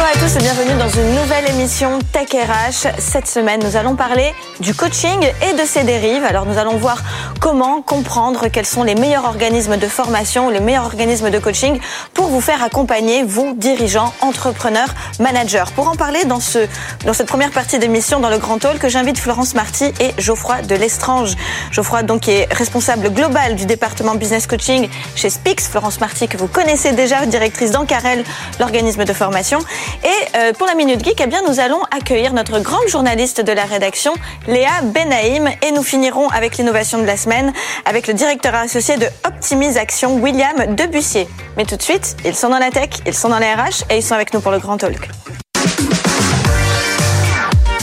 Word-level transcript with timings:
Bonjour 0.00 0.16
à 0.16 0.26
tous 0.26 0.36
et 0.36 0.38
bienvenue 0.38 0.78
dans 0.78 0.88
une 0.88 1.14
nouvelle 1.14 1.50
émission 1.50 1.98
Tech 2.10 2.30
RH. 2.32 2.88
Cette 2.98 3.26
semaine, 3.26 3.60
nous 3.62 3.76
allons 3.76 3.96
parler 3.96 4.32
du 4.58 4.74
coaching 4.74 5.20
et 5.46 5.52
de 5.52 5.66
ses 5.66 5.84
dérives. 5.84 6.24
Alors 6.24 6.46
nous 6.46 6.56
allons 6.56 6.78
voir 6.78 7.02
comment 7.38 7.82
comprendre 7.82 8.48
quels 8.48 8.64
sont 8.64 8.82
les 8.82 8.94
meilleurs 8.94 9.26
organismes 9.26 9.76
de 9.76 9.86
formation, 9.86 10.48
les 10.48 10.60
meilleurs 10.60 10.86
organismes 10.86 11.28
de 11.28 11.38
coaching 11.38 11.78
pour 12.14 12.28
vous 12.28 12.40
faire 12.40 12.62
accompagner, 12.62 13.24
vous, 13.24 13.54
dirigeants, 13.54 14.14
entrepreneurs, 14.22 14.88
managers. 15.18 15.64
Pour 15.76 15.86
en 15.88 15.96
parler 15.96 16.24
dans, 16.24 16.40
ce, 16.40 16.60
dans 17.04 17.12
cette 17.12 17.28
première 17.28 17.50
partie 17.50 17.78
d'émission, 17.78 18.20
dans 18.20 18.30
le 18.30 18.38
Grand 18.38 18.64
Hall, 18.64 18.78
que 18.78 18.88
j'invite 18.88 19.18
Florence 19.18 19.54
Marty 19.54 19.92
et 20.00 20.14
Geoffroy 20.16 20.62
de 20.62 20.76
Lestrange. 20.76 21.34
Geoffroy, 21.72 22.04
donc, 22.04 22.26
est 22.26 22.50
responsable 22.54 23.10
global 23.10 23.54
du 23.54 23.66
département 23.66 24.14
business 24.14 24.46
coaching 24.46 24.88
chez 25.14 25.28
Spix. 25.28 25.68
Florence 25.68 26.00
Marty, 26.00 26.26
que 26.26 26.38
vous 26.38 26.48
connaissez 26.48 26.92
déjà, 26.92 27.26
directrice 27.26 27.70
d'Ancarel, 27.70 28.24
l'organisme 28.60 29.04
de 29.04 29.12
formation. 29.12 29.58
Et 30.04 30.36
euh, 30.36 30.52
pour 30.52 30.66
la 30.66 30.74
Minute 30.74 31.04
Geek, 31.04 31.20
eh 31.20 31.48
nous 31.48 31.60
allons 31.60 31.82
accueillir 31.90 32.32
notre 32.32 32.60
grande 32.60 32.88
journaliste 32.88 33.40
de 33.40 33.52
la 33.52 33.64
rédaction, 33.64 34.12
Léa 34.46 34.82
Benaïm, 34.82 35.48
et 35.62 35.72
nous 35.72 35.82
finirons 35.82 36.28
avec 36.28 36.56
l'innovation 36.56 36.98
de 36.98 37.04
la 37.04 37.16
semaine 37.16 37.52
avec 37.84 38.06
le 38.06 38.14
directeur 38.14 38.54
associé 38.54 38.96
de 38.96 39.06
Optimise 39.26 39.76
Action, 39.76 40.16
William 40.16 40.74
Debussier. 40.74 41.28
Mais 41.56 41.64
tout 41.64 41.76
de 41.76 41.82
suite, 41.82 42.16
ils 42.24 42.34
sont 42.34 42.48
dans 42.48 42.58
la 42.58 42.70
tech, 42.70 42.90
ils 43.06 43.14
sont 43.14 43.28
dans 43.28 43.38
les 43.38 43.52
RH 43.52 43.84
et 43.90 43.96
ils 43.98 44.02
sont 44.02 44.14
avec 44.14 44.32
nous 44.34 44.40
pour 44.40 44.52
le 44.52 44.58
Grand 44.58 44.76
Talk. 44.76 45.08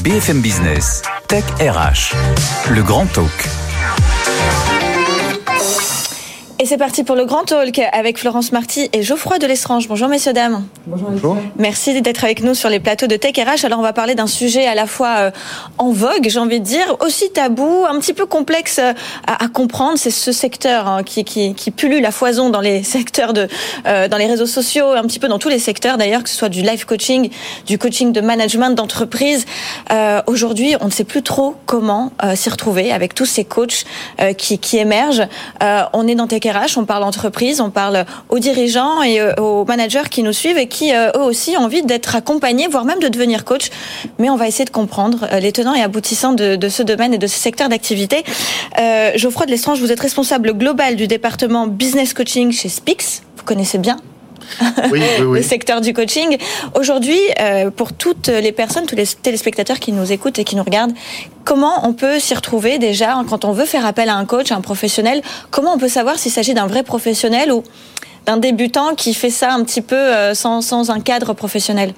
BFM 0.02 0.39
Business, 0.39 1.02
Tech 1.27 1.44
RH, 1.59 2.16
le 2.71 2.81
Grand 2.81 3.05
Talk. 3.08 3.56
Et 6.59 6.66
c'est 6.66 6.77
parti 6.77 7.03
pour 7.03 7.16
le 7.16 7.25
grand 7.25 7.44
talk 7.44 7.80
avec 7.94 8.17
Florence 8.17 8.52
Marty 8.52 8.89
et 8.91 9.03
Geoffroy 9.03 9.38
de 9.38 9.45
Lestrange. 9.45 9.88
Bonjour 9.88 10.08
messieurs, 10.08 10.33
dames. 10.33 10.66
Bonjour. 10.88 11.38
Merci 11.59 12.02
d'être 12.02 12.23
avec 12.23 12.41
nous 12.41 12.55
sur 12.55 12.67
les 12.67 12.80
plateaux 12.80 13.05
de 13.05 13.16
Tech 13.16 13.36
RH. 13.38 13.64
Alors 13.64 13.77
on 13.77 13.83
va 13.83 13.94
parler 13.94 14.16
d'un 14.16 14.25
sujet 14.25 14.66
à 14.66 14.73
la 14.73 14.88
fois 14.88 15.17
euh, 15.17 15.31
en 15.77 15.91
vogue, 15.91 16.27
j'ai 16.27 16.39
envie 16.39 16.59
de 16.59 16.66
dire, 16.66 16.97
aussi 17.05 17.30
tabou, 17.30 17.86
un 17.88 17.99
petit 17.99 18.16
peu 18.16 18.25
complexe 18.25 18.80
euh, 18.80 18.94
à, 19.27 19.47
comprendre. 19.49 19.99
C'est 19.99 20.09
ce 20.09 20.31
secteur 20.31 20.88
hein, 20.88 21.03
qui, 21.03 21.23
qui, 21.23 21.53
qui 21.53 21.69
pullule 21.69 22.02
la 22.02 22.09
foison 22.09 22.49
dans 22.49 22.61
les 22.61 22.81
secteurs 22.97 23.33
de, 23.33 23.47
euh, 23.86 24.08
dans 24.08 24.17
les 24.17 24.25
réseaux 24.25 24.47
sociaux, 24.47 24.94
un 24.94 25.03
petit 25.03 25.19
peu 25.19 25.27
dans 25.27 25.38
tous 25.38 25.49
les 25.49 25.59
secteurs 25.59 25.99
d'ailleurs, 25.99 26.23
que 26.23 26.30
ce 26.30 26.36
soit 26.36 26.49
du 26.49 26.64
live 26.64 26.88
coaching, 26.88 27.30
du 27.67 27.77
coaching 27.77 28.11
de 28.11 28.21
management 28.21 28.71
d'entreprise. 28.71 29.45
Aujourd'hui, 30.25 30.75
on 30.81 30.86
ne 30.86 30.92
sait 30.92 31.03
plus 31.03 31.21
trop 31.21 31.55
comment 31.67 32.11
s'y 32.36 32.49
retrouver 32.49 32.92
avec 32.92 33.14
tous 33.14 33.25
ces 33.25 33.45
coachs 33.45 33.86
qui, 34.38 34.58
qui 34.58 34.77
émergent. 34.77 35.27
on 35.94 36.08
est 36.08 36.16
dans 36.16 36.27
Tech 36.27 36.47
on 36.78 36.86
parle 36.86 37.03
entreprise, 37.03 37.62
on 37.62 37.70
parle 37.70 38.06
aux 38.30 38.40
dirigeants 38.40 39.02
et 39.03 39.20
euh, 39.20 39.34
aux 39.36 39.66
managers 39.66 40.09
qui 40.09 40.23
nous 40.23 40.34
suivent 40.34 40.58
et 40.58 40.67
qui 40.67 40.94
euh, 40.94 41.12
eux 41.16 41.22
aussi 41.22 41.56
ont 41.58 41.62
envie 41.62 41.84
d'être 41.84 42.16
accompagnés, 42.16 42.67
voire 42.67 42.86
même 42.86 43.00
de 43.00 43.08
devenir 43.08 43.45
coach. 43.45 43.70
Mais 44.20 44.30
on 44.30 44.36
va 44.36 44.48
essayer 44.48 44.66
de 44.66 44.70
comprendre 44.70 45.28
euh, 45.31 45.39
les 45.39 45.52
tenants 45.52 45.73
et 45.73 45.81
aboutissants 45.81 46.34
de, 46.34 46.70
ce 46.70 46.84
domaine 46.84 47.14
et 47.14 47.17
de 47.17 47.28
ce 47.28 47.38
secteur 47.38 47.70
d'activité. 47.70 48.23
Geoffroy 49.16 49.45
de 49.45 49.52
Lestrange, 49.52 49.80
vous 49.80 49.92
êtes 49.92 50.00
responsable 50.00 50.54
global 50.54 50.95
du 50.95 51.08
département 51.08 51.67
business 51.67 52.14
coaching 52.14 52.52
chez 52.52 52.70
Spix. 52.70 53.22
Vous 53.38 53.44
connaissez 53.44 53.78
bien 53.78 53.98
oui, 54.92 55.02
le 55.20 55.42
secteur 55.42 55.81
du 55.81 55.94
coaching. 55.94 56.38
Aujourd'hui, 56.76 57.20
euh, 57.40 57.70
pour 57.70 57.94
toutes 57.94 58.28
les 58.28 58.52
personnes, 58.52 58.86
tous 58.86 58.95
les 58.95 59.06
téléspectateurs 59.06 59.80
qui 59.80 59.92
nous 59.92 60.12
écoutent 60.12 60.39
et 60.39 60.44
qui 60.44 60.56
nous 60.56 60.64
regardent, 60.64 60.94
comment 61.44 61.88
on 61.88 61.94
peut 61.94 62.20
s'y 62.20 62.34
retrouver 62.34 62.78
déjà 62.78 63.17
quand 63.30 63.45
on 63.45 63.52
veut 63.52 63.66
faire 63.66 63.86
appel 63.86 64.09
à 64.09 64.16
un 64.16 64.26
coach, 64.26 64.52
à 64.52 64.56
un 64.56 64.62
professionnel? 64.62 65.22
Comment 65.52 65.73
on 65.73 65.78
peut 65.78 65.89
savoir 65.89 66.17
s'il 66.20 66.31
s'agit 66.31 66.54
d'un 66.54 66.67
vrai 66.67 66.84
professionnel 66.84 67.52
ou 67.52 67.64
d'un 68.26 68.38
débutant 68.38 68.95
qui 68.95 69.14
fait 69.14 69.30
ça 69.30 69.54
un 69.54 69.64
petit 69.64 69.82
peu 69.82 69.95
euh, 69.95 70.33
sans, 70.33 70.61
sans 70.61 70.89
un 70.89 71.00
cadre 71.00 71.33
professionnel? 71.33 71.94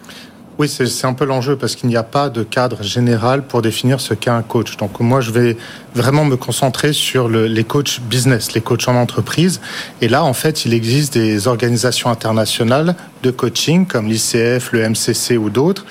Oui, 0.59 0.67
c'est 0.67 1.07
un 1.07 1.13
peu 1.13 1.23
l'enjeu 1.23 1.55
parce 1.55 1.77
qu'il 1.77 1.87
n'y 1.87 1.95
a 1.95 2.03
pas 2.03 2.29
de 2.29 2.43
cadre 2.43 2.83
général 2.83 3.43
pour 3.43 3.61
définir 3.61 4.01
ce 4.01 4.13
qu'est 4.13 4.29
un 4.29 4.41
coach. 4.41 4.75
Donc 4.75 4.99
moi, 4.99 5.21
je 5.21 5.31
vais 5.31 5.55
vraiment 5.95 6.25
me 6.25 6.35
concentrer 6.35 6.91
sur 6.91 7.29
le, 7.29 7.47
les 7.47 7.63
coachs 7.63 8.01
business, 8.01 8.51
les 8.51 8.59
coachs 8.59 8.89
en 8.89 8.95
entreprise. 8.95 9.61
Et 10.01 10.09
là, 10.09 10.25
en 10.25 10.33
fait, 10.33 10.65
il 10.65 10.73
existe 10.73 11.13
des 11.13 11.47
organisations 11.47 12.09
internationales 12.09 12.95
de 13.23 13.31
coaching 13.31 13.85
comme 13.85 14.07
l'ICF, 14.07 14.73
le 14.73 14.89
MCC 14.89 15.37
ou 15.37 15.49
d'autres 15.49 15.85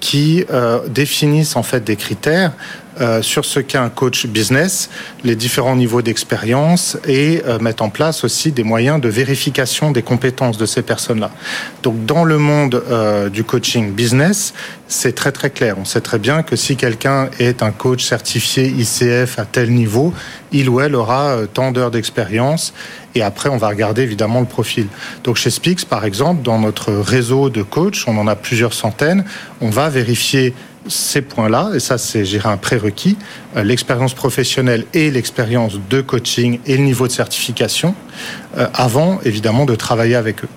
qui 0.00 0.44
euh, 0.50 0.80
définissent 0.88 1.56
en 1.56 1.62
fait 1.62 1.84
des 1.84 1.96
critères 1.96 2.52
euh, 3.00 3.22
sur 3.22 3.44
ce 3.44 3.58
qu'est 3.58 3.78
un 3.78 3.88
coach 3.88 4.26
business, 4.26 4.88
les 5.24 5.34
différents 5.34 5.74
niveaux 5.74 6.00
d'expérience 6.00 6.96
et 7.08 7.42
euh, 7.44 7.58
mettre 7.58 7.82
en 7.82 7.88
place 7.88 8.22
aussi 8.22 8.52
des 8.52 8.62
moyens 8.62 9.00
de 9.00 9.08
vérification 9.08 9.90
des 9.90 10.02
compétences 10.02 10.58
de 10.58 10.66
ces 10.66 10.82
personnes-là. 10.82 11.30
Donc 11.82 12.06
dans 12.06 12.22
le 12.22 12.38
monde 12.38 12.82
euh, 12.88 13.28
du 13.30 13.42
coaching 13.42 13.92
business, 13.92 14.54
c'est 14.86 15.14
très 15.14 15.32
très 15.32 15.50
clair. 15.50 15.76
On 15.78 15.84
sait 15.84 16.02
très 16.02 16.20
bien 16.20 16.44
que 16.44 16.54
si 16.54 16.76
quelqu'un 16.76 17.30
est 17.40 17.62
un 17.64 17.72
coach 17.72 18.04
certifié 18.04 18.68
ICF 18.68 19.40
à 19.40 19.44
tel 19.44 19.72
niveau, 19.72 20.14
il 20.52 20.68
ou 20.68 20.80
elle 20.80 20.94
aura 20.94 21.38
tant 21.52 21.72
d'heures 21.72 21.90
d'expérience 21.90 22.74
et 23.16 23.22
après 23.22 23.48
on 23.48 23.56
va 23.56 23.68
regarder 23.68 24.02
évidemment 24.02 24.38
le 24.40 24.46
profil. 24.46 24.86
Donc 25.24 25.36
chez 25.36 25.50
Spix 25.50 25.84
par 25.84 26.04
exemple, 26.04 26.42
dans 26.42 26.60
notre 26.60 26.92
réseau 26.92 27.50
de 27.50 27.62
coachs, 27.62 28.04
on 28.06 28.16
en 28.18 28.28
a 28.28 28.36
plusieurs 28.36 28.72
centaines, 28.72 29.24
on 29.60 29.70
va 29.70 29.88
vérifier 29.88 30.54
ces 30.88 31.22
points-là, 31.22 31.70
et 31.74 31.80
ça 31.80 31.98
c'est 31.98 32.24
un 32.44 32.56
prérequis, 32.56 33.16
euh, 33.56 33.62
l'expérience 33.62 34.14
professionnelle 34.14 34.84
et 34.92 35.10
l'expérience 35.10 35.78
de 35.90 36.00
coaching 36.00 36.58
et 36.66 36.76
le 36.76 36.84
niveau 36.84 37.06
de 37.06 37.12
certification, 37.12 37.94
euh, 38.56 38.66
avant 38.74 39.20
évidemment 39.24 39.64
de 39.64 39.74
travailler 39.74 40.14
avec 40.14 40.44
eux. 40.44 40.48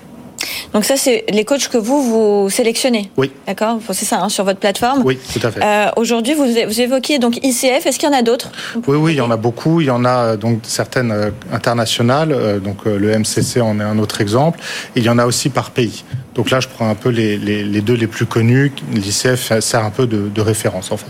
Donc 0.72 0.84
ça, 0.84 0.96
c'est 0.96 1.24
les 1.30 1.44
coachs 1.44 1.68
que 1.68 1.78
vous, 1.78 2.02
vous 2.02 2.50
sélectionnez 2.50 3.10
Oui. 3.16 3.30
D'accord? 3.46 3.78
C'est 3.92 4.04
ça, 4.04 4.20
hein, 4.20 4.28
sur 4.28 4.44
votre 4.44 4.58
plateforme 4.58 5.02
Oui, 5.04 5.18
tout 5.32 5.46
à 5.46 5.50
fait. 5.50 5.62
Euh, 5.62 5.90
Aujourd'hui, 5.96 6.34
vous, 6.34 6.44
vous 6.44 6.80
évoquiez 6.80 7.18
donc 7.18 7.38
ICF. 7.42 7.86
Est-ce 7.86 7.98
qu'il 7.98 8.08
y 8.08 8.12
en 8.12 8.16
a 8.16 8.22
d'autres? 8.22 8.50
Oui, 8.86 8.96
oui, 8.96 9.12
il 9.14 9.16
y 9.16 9.20
en 9.20 9.30
a 9.30 9.36
beaucoup. 9.36 9.80
Il 9.80 9.86
y 9.86 9.90
en 9.90 10.04
a 10.04 10.36
donc 10.36 10.60
certaines 10.64 11.32
internationales. 11.52 12.60
donc 12.62 12.84
le 12.84 13.18
MCC 13.18 13.60
en 13.60 13.80
est 13.80 13.84
un 13.84 13.98
autre 13.98 14.20
exemple. 14.20 14.60
il 14.96 15.02
y 15.02 15.08
en 15.08 15.18
a 15.18 15.26
aussi 15.26 15.48
par 15.48 15.70
pays. 15.70 16.04
Donc 16.34 16.50
là, 16.50 16.60
je 16.60 16.68
prends 16.68 16.88
un 16.88 16.94
peu 16.94 17.08
les, 17.08 17.80
deux 17.80 17.94
les 17.94 18.06
plus 18.06 18.26
connus. 18.26 18.72
L'ICF 18.92 19.58
sert 19.58 19.84
un 19.84 19.90
peu 19.90 20.06
de, 20.06 20.40
référence 20.40 20.92
en 20.92 20.96
fait. 20.96 21.06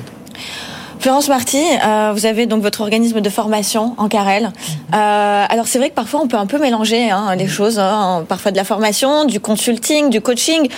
Florence 1.00 1.28
Marty, 1.28 1.62
euh, 1.84 2.12
vous 2.12 2.26
avez 2.26 2.47
donc 2.47 2.60
votre 2.62 2.81
organisme 2.81 3.20
de 3.20 3.31
formation 3.31 3.94
en 3.98 4.09
Carrel. 4.09 4.50
Euh, 4.94 5.44
alors 5.48 5.69
c'est 5.69 5.78
vrai 5.78 5.91
que 5.91 5.94
parfois 5.94 6.20
on 6.20 6.26
peut 6.26 6.36
un 6.36 6.47
peu 6.47 6.59
mélanger 6.59 7.10
hein, 7.10 7.36
les 7.36 7.47
choses, 7.47 7.78
hein. 7.78 8.25
parfois 8.28 8.50
de 8.50 8.56
la 8.56 8.64
formation, 8.64 9.25
du 9.25 9.38
consulting, 9.38 10.10
du 10.10 10.20
coaching, 10.20 10.69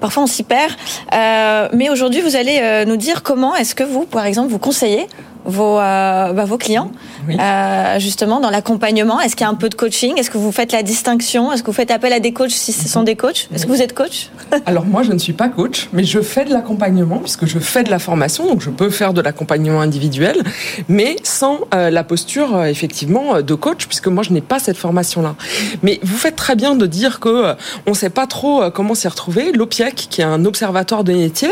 parfois 0.00 0.24
on 0.24 0.26
s'y 0.26 0.42
perd. 0.42 0.72
Euh, 1.14 1.68
mais 1.72 1.90
aujourd'hui 1.90 2.20
vous 2.20 2.34
allez 2.34 2.84
nous 2.86 2.96
dire 2.96 3.22
comment 3.22 3.54
est-ce 3.54 3.74
que 3.74 3.84
vous, 3.84 4.04
par 4.04 4.26
exemple, 4.26 4.48
vous 4.48 4.58
conseillez 4.58 5.06
vos, 5.44 5.78
euh, 5.78 6.32
bah, 6.32 6.44
vos 6.44 6.58
clients, 6.58 6.90
euh, 7.28 7.98
justement, 7.98 8.40
dans 8.40 8.50
l'accompagnement 8.50 9.20
Est-ce 9.20 9.36
qu'il 9.36 9.44
y 9.44 9.48
a 9.48 9.50
un 9.50 9.54
peu 9.54 9.68
de 9.68 9.74
coaching? 9.74 10.18
Est-ce 10.18 10.30
que 10.30 10.38
vous 10.38 10.52
faites 10.52 10.72
la 10.72 10.82
distinction? 10.82 11.52
Est-ce 11.52 11.62
que 11.62 11.68
vous 11.68 11.76
faites 11.76 11.90
appel 11.90 12.12
à 12.12 12.20
des 12.20 12.32
coachs 12.32 12.50
si 12.50 12.72
ce 12.72 12.88
sont 12.88 13.02
des 13.02 13.16
coachs? 13.16 13.48
Est-ce 13.54 13.66
que 13.66 13.72
vous 13.72 13.82
êtes 13.82 13.94
coach? 13.94 14.30
Alors 14.66 14.84
moi, 14.84 15.02
je 15.02 15.12
ne 15.12 15.18
suis 15.18 15.32
pas 15.32 15.48
coach, 15.48 15.88
mais 15.92 16.04
je 16.04 16.20
fais 16.20 16.44
de 16.44 16.52
l'accompagnement, 16.52 17.18
puisque 17.18 17.46
je 17.46 17.58
fais 17.58 17.82
de 17.82 17.90
la 17.90 17.98
formation, 17.98 18.46
donc 18.46 18.60
je 18.60 18.70
peux 18.70 18.90
faire 18.90 19.12
de 19.12 19.20
l'accompagnement 19.20 19.80
individuel, 19.80 20.42
mais 20.88 21.16
sans 21.22 21.60
euh, 21.74 21.90
la 21.90 22.04
posture, 22.04 22.56
euh, 22.56 22.64
effectivement, 22.64 23.40
de 23.42 23.54
coach, 23.54 23.86
puisque 23.86 24.08
moi, 24.08 24.22
je 24.22 24.32
n'ai 24.32 24.40
pas 24.40 24.58
cette 24.58 24.76
formation-là. 24.76 25.34
Mais 25.82 26.00
vous 26.02 26.16
faites 26.16 26.36
très 26.36 26.56
bien 26.56 26.74
de 26.74 26.86
dire 26.86 27.20
que 27.20 27.28
euh, 27.28 27.54
on 27.86 27.90
ne 27.90 27.96
sait 27.96 28.10
pas 28.10 28.26
trop 28.26 28.70
comment 28.70 28.94
s'y 28.94 29.08
retrouver. 29.08 29.52
L'OPIEC, 29.52 29.94
qui 30.10 30.20
est 30.20 30.24
un 30.24 30.44
observatoire 30.44 31.04
de 31.04 31.12
métier, 31.12 31.50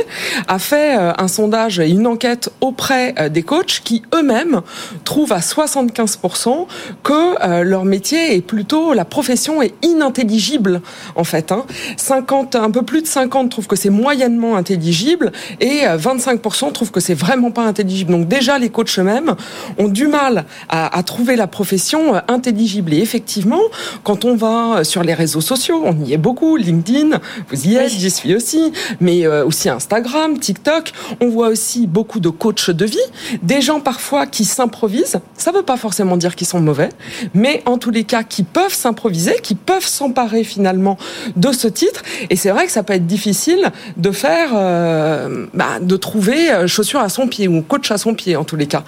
a 0.48 0.58
fait 0.58 0.94
un 0.94 1.28
sondage 1.28 1.78
et 1.78 1.88
une 1.88 2.06
enquête 2.06 2.50
auprès 2.60 3.14
des 3.30 3.42
coachs 3.42 3.75
qui 3.80 4.02
eux-mêmes 4.14 4.60
trouvent 5.04 5.32
à 5.32 5.38
75% 5.38 6.66
que 7.02 7.12
euh, 7.42 7.64
leur 7.64 7.84
métier 7.84 8.36
est 8.36 8.40
plutôt 8.40 8.92
la 8.92 9.04
profession 9.04 9.62
est 9.62 9.74
inintelligible 9.82 10.80
en 11.14 11.24
fait. 11.24 11.52
Hein. 11.52 11.64
50, 11.96 12.56
un 12.56 12.70
peu 12.70 12.82
plus 12.82 13.02
de 13.02 13.06
50 13.06 13.50
trouvent 13.50 13.66
que 13.66 13.76
c'est 13.76 13.90
moyennement 13.90 14.56
intelligible 14.56 15.32
et 15.60 15.82
25% 15.84 16.68
euh, 16.68 16.70
trouvent 16.70 16.90
que 16.90 17.00
c'est 17.00 17.14
vraiment 17.14 17.50
pas 17.50 17.64
intelligible. 17.64 18.12
Donc 18.12 18.28
déjà 18.28 18.58
les 18.58 18.70
coachs 18.70 18.98
eux-mêmes 18.98 19.34
ont 19.78 19.88
du 19.88 20.06
mal 20.06 20.44
à, 20.68 20.96
à 20.96 21.02
trouver 21.02 21.36
la 21.36 21.46
profession 21.46 21.86
information 21.86 22.14
intelligible. 22.28 22.94
Et 22.94 22.98
effectivement, 22.98 23.60
quand 24.04 24.24
on 24.24 24.36
va 24.36 24.84
sur 24.84 25.02
les 25.02 25.14
réseaux 25.14 25.40
sociaux, 25.40 25.82
on 25.84 26.04
y 26.04 26.12
est 26.12 26.18
beaucoup, 26.18 26.56
LinkedIn, 26.56 27.18
vous 27.50 27.66
y 27.66 27.76
êtes, 27.76 27.90
j'y 27.90 28.10
suis 28.10 28.34
aussi, 28.34 28.72
mais 29.00 29.26
aussi 29.26 29.68
Instagram, 29.68 30.38
TikTok, 30.38 30.92
on 31.20 31.28
voit 31.28 31.48
aussi 31.48 31.86
beaucoup 31.86 32.20
de 32.20 32.28
coachs 32.28 32.70
de 32.70 32.84
vie, 32.84 32.98
des 33.42 33.60
gens 33.66 33.80
parfois 33.80 34.26
qui 34.26 34.44
s'improvisent. 34.44 35.20
Ça 35.36 35.52
ne 35.52 35.56
veut 35.56 35.62
pas 35.62 35.76
forcément 35.76 36.16
dire 36.16 36.34
qu'ils 36.36 36.46
sont 36.46 36.60
mauvais, 36.60 36.88
mais 37.34 37.62
en 37.66 37.78
tous 37.78 37.90
les 37.90 38.04
cas 38.04 38.22
qui 38.22 38.42
peuvent 38.42 38.72
s'improviser, 38.72 39.36
qui 39.42 39.54
peuvent 39.54 39.86
s'emparer 39.86 40.44
finalement 40.44 40.96
de 41.36 41.52
ce 41.52 41.68
titre. 41.68 42.02
Et 42.30 42.36
c'est 42.36 42.50
vrai 42.50 42.66
que 42.66 42.72
ça 42.72 42.82
peut 42.82 42.94
être 42.94 43.06
difficile 43.06 43.70
de 43.96 44.10
faire, 44.10 44.50
euh, 44.54 45.46
bah, 45.52 45.80
de 45.80 45.96
trouver 45.96 46.50
euh, 46.50 46.66
chaussure 46.66 47.00
à 47.00 47.08
son 47.08 47.26
pied 47.26 47.48
ou 47.48 47.62
coach 47.62 47.90
à 47.90 47.98
son 47.98 48.14
pied 48.14 48.36
en 48.36 48.44
tous 48.44 48.56
les 48.56 48.66
cas. 48.66 48.84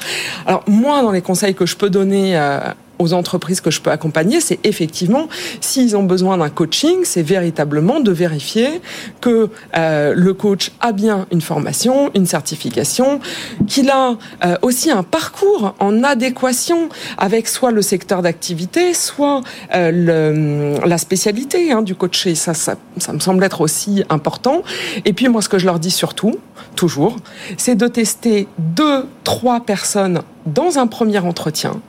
Alors 0.47 0.63
moi, 0.67 1.03
dans 1.03 1.13
les 1.13 1.23
conseils 1.23 1.55
que 1.55 1.67
je 1.67 1.77
peux 1.77 1.91
donner 1.91 2.39
euh, 2.39 2.61
aux 2.99 3.13
entreprises 3.13 3.61
que 3.61 3.71
je 3.71 3.81
peux 3.81 3.91
accompagner, 3.91 4.41
c'est 4.41 4.59
effectivement, 4.65 5.29
s'ils 5.61 5.97
ont 5.97 6.03
besoin 6.03 6.39
d'un 6.39 6.49
coaching, 6.49 6.99
c'est 7.05 7.23
véritablement 7.23 8.01
de 8.01 8.11
vérifier 8.11 8.81
que 9.21 9.51
euh, 9.77 10.15
le 10.17 10.35
coach 10.35 10.73
a 10.81 10.93
bien 10.93 11.27
une 11.31 11.41
formation, 11.41 12.11
une 12.15 12.27
certification, 12.27 13.21
qu'il 13.67 13.91
a 13.91 14.17
euh, 14.45 14.57
aussi 14.63 14.91
un 14.91 15.03
parcours 15.03 15.75
en 15.79 16.03
adéquation 16.05 16.89
avec 17.17 17.49
soit 17.49 17.71
le 17.71 17.83
secteur 17.83 18.23
d'activité, 18.23 18.95
soit 18.95 19.43
euh, 19.75 19.91
le, 19.93 20.87
la 20.87 20.99
spécialité 20.99 21.73
hein, 21.73 21.83
du 21.83 21.95
coaché. 21.95 22.35
Ça, 22.35 22.55
ça, 22.55 22.77
ça 22.99 23.13
me 23.13 23.21
semble 23.21 23.45
être 23.45 23.61
aussi 23.61 24.05
important. 24.11 24.63
Et 25.05 25.13
puis 25.13 25.29
moi, 25.29 25.43
ce 25.43 25.49
que 25.49 25.59
je 25.59 25.67
leur 25.67 25.79
dis 25.79 25.91
surtout, 25.91 26.37
toujours, 26.77 27.17
c'est 27.57 27.75
de 27.75 27.87
tester 27.87 28.49
deux, 28.59 29.05
trois 29.25 29.61
personnes 29.61 30.23
dans 30.47 30.79
un 30.79 30.87
premier 30.87 31.19
entretien 31.19 31.81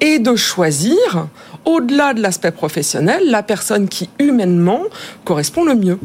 et 0.00 0.18
de 0.18 0.36
choisir, 0.36 1.28
au-delà 1.64 2.14
de 2.14 2.20
l'aspect 2.20 2.50
professionnel, 2.50 3.22
la 3.26 3.42
personne 3.42 3.88
qui 3.88 4.10
humainement 4.18 4.82
correspond 5.24 5.64
le 5.64 5.74
mieux. 5.74 5.98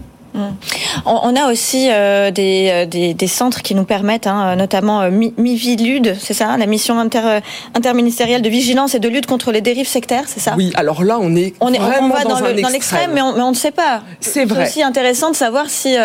On 1.05 1.35
a 1.35 1.51
aussi 1.51 1.89
euh, 1.89 2.31
euh, 2.37 2.85
des, 2.85 3.13
des, 3.13 3.27
centres 3.27 3.61
qui 3.61 3.75
nous 3.75 3.83
permettent, 3.83 4.27
hein, 4.27 4.55
notamment 4.55 5.01
euh, 5.01 5.09
MIVILUD, 5.09 6.15
c'est 6.19 6.33
ça, 6.33 6.57
la 6.57 6.65
mission 6.65 6.99
inter, 6.99 7.39
interministérielle 7.75 8.41
de 8.41 8.49
vigilance 8.49 8.95
et 8.95 8.99
de 8.99 9.07
lutte 9.07 9.25
contre 9.25 9.51
les 9.51 9.61
dérives 9.61 9.87
sectaires, 9.87 10.23
c'est 10.27 10.39
ça? 10.39 10.53
Oui, 10.57 10.71
alors 10.75 11.03
là, 11.03 11.17
on 11.19 11.35
est 11.35 11.53
on, 11.59 11.73
est, 11.73 11.79
vraiment 11.79 12.13
va 12.13 12.23
dans, 12.23 12.69
l'extrême, 12.69 13.11
mais, 13.13 13.21
on, 13.21 13.51
ne 13.51 13.55
sait 13.55 13.71
pas. 13.71 14.01
C'est 14.19 14.45
vrai. 14.45 14.65
C'est 14.65 14.69
aussi 14.69 14.83
intéressant 14.83 15.31
de 15.31 15.35
savoir 15.35 15.69
si 15.69 15.95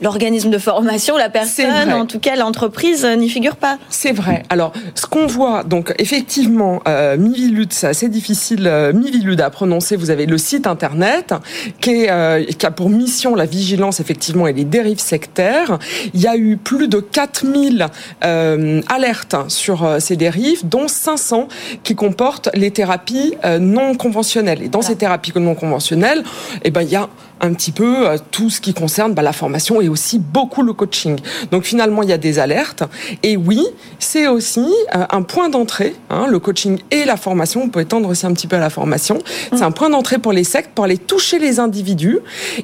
l'organisme 0.00 0.50
de 0.50 0.58
formation, 0.58 1.16
la 1.16 1.28
personne, 1.28 1.92
en 1.92 2.06
tout 2.06 2.18
cas 2.18 2.36
l'entreprise, 2.36 3.04
n'y 3.04 3.28
figure 3.28 3.56
pas. 3.56 3.78
C'est 3.88 4.12
vrai. 4.12 4.42
Alors, 4.48 4.72
ce 4.94 5.06
qu'on 5.06 5.26
voit, 5.26 5.64
donc 5.64 5.94
effectivement, 5.98 6.82
MIVILUD, 6.86 7.72
c'est 7.72 7.88
assez 7.88 8.08
difficile, 8.08 8.70
MIVILUD 8.94 9.40
à 9.40 9.50
prononcer. 9.50 9.96
Vous 9.96 10.10
avez 10.10 10.26
le 10.26 10.38
site 10.38 10.66
internet 10.66 11.34
qui, 11.80 12.04
est, 12.04 12.58
qui 12.58 12.66
a 12.66 12.70
pour 12.70 12.90
mission 12.90 13.34
la 13.34 13.46
vigilance 13.46 13.65
vigilance 13.66 13.98
effectivement 13.98 14.46
et 14.46 14.52
les 14.52 14.64
dérives 14.64 15.00
sectaires. 15.00 15.78
Il 16.14 16.20
y 16.20 16.28
a 16.28 16.36
eu 16.36 16.56
plus 16.56 16.86
de 16.86 17.00
4000 17.00 17.88
euh, 18.24 18.80
alertes 18.88 19.36
sur 19.48 19.84
euh, 19.84 19.98
ces 19.98 20.16
dérives, 20.16 20.68
dont 20.68 20.86
500 20.86 21.48
qui 21.82 21.96
comportent 21.96 22.48
les 22.54 22.70
thérapies 22.70 23.34
euh, 23.44 23.58
non 23.58 23.94
conventionnelles. 23.96 24.62
Et 24.62 24.68
dans 24.68 24.82
ces 24.82 24.96
thérapies 24.96 25.32
non 25.36 25.56
conventionnelles, 25.56 26.22
eh 26.62 26.70
ben, 26.70 26.82
il 26.82 26.90
y 26.90 26.96
a 26.96 27.08
un 27.40 27.52
petit 27.52 27.72
peu 27.72 28.08
euh, 28.08 28.16
tout 28.30 28.50
ce 28.50 28.60
qui 28.60 28.72
concerne 28.72 29.14
bah, 29.14 29.22
la 29.22 29.32
formation 29.32 29.80
et 29.80 29.88
aussi 29.88 30.18
beaucoup 30.18 30.62
le 30.62 30.72
coaching. 30.72 31.18
Donc 31.50 31.64
finalement, 31.64 32.02
il 32.02 32.08
y 32.08 32.12
a 32.12 32.18
des 32.18 32.38
alertes. 32.38 32.84
Et 33.22 33.36
oui, 33.36 33.64
c'est 33.98 34.26
aussi 34.26 34.66
euh, 34.94 35.04
un 35.10 35.22
point 35.22 35.48
d'entrée, 35.48 35.94
hein, 36.10 36.26
le 36.28 36.38
coaching 36.38 36.78
et 36.90 37.04
la 37.04 37.16
formation. 37.16 37.62
On 37.62 37.68
peut 37.68 37.80
étendre 37.80 38.08
aussi 38.08 38.26
un 38.26 38.32
petit 38.32 38.46
peu 38.46 38.56
à 38.56 38.60
la 38.60 38.70
formation. 38.70 39.18
C'est 39.52 39.62
un 39.62 39.70
point 39.70 39.90
d'entrée 39.90 40.18
pour 40.18 40.32
les 40.32 40.44
sectes, 40.44 40.70
pour 40.74 40.84
aller 40.84 40.98
toucher 40.98 41.38
les 41.38 41.60
individus, 41.60 42.18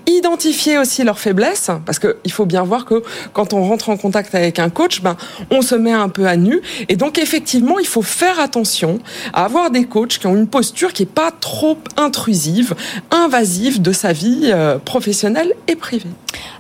identifier 0.07 0.79
aussi 0.79 1.05
leurs 1.05 1.19
faiblesses, 1.19 1.71
parce 1.85 1.99
qu'il 1.99 2.33
faut 2.33 2.47
bien 2.47 2.63
voir 2.63 2.85
que 2.85 3.03
quand 3.33 3.53
on 3.53 3.65
rentre 3.65 3.91
en 3.91 3.97
contact 3.97 4.35
avec 4.35 4.59
un 4.59 4.71
coach, 4.71 5.03
ben, 5.03 5.17
on 5.51 5.63
se 5.63 5.75
met 5.75 5.93
un 5.93 6.09
peu 6.09 6.27
à 6.27 6.37
nu. 6.37 6.61
Et 6.89 6.97
donc 6.97 7.19
effectivement, 7.19 7.79
il 7.79 7.87
faut 7.87 8.03
faire 8.03 8.41
attention 8.41 8.99
à 9.33 9.45
avoir 9.45 9.71
des 9.71 9.85
coachs 9.85 10.19
qui 10.19 10.27
ont 10.27 10.37
une 10.37 10.49
posture 10.49 10.93
qui 10.93 11.05
est 11.05 11.07
pas 11.07 11.31
trop 11.31 11.79
intrusive, 11.97 12.75
invasive 13.11 13.83
de 13.83 13.93
sa 13.93 14.13
vie 14.13 14.53
euh, 14.63 14.79
professionnelle 14.79 15.53
et 15.67 15.75
privée. 15.75 16.09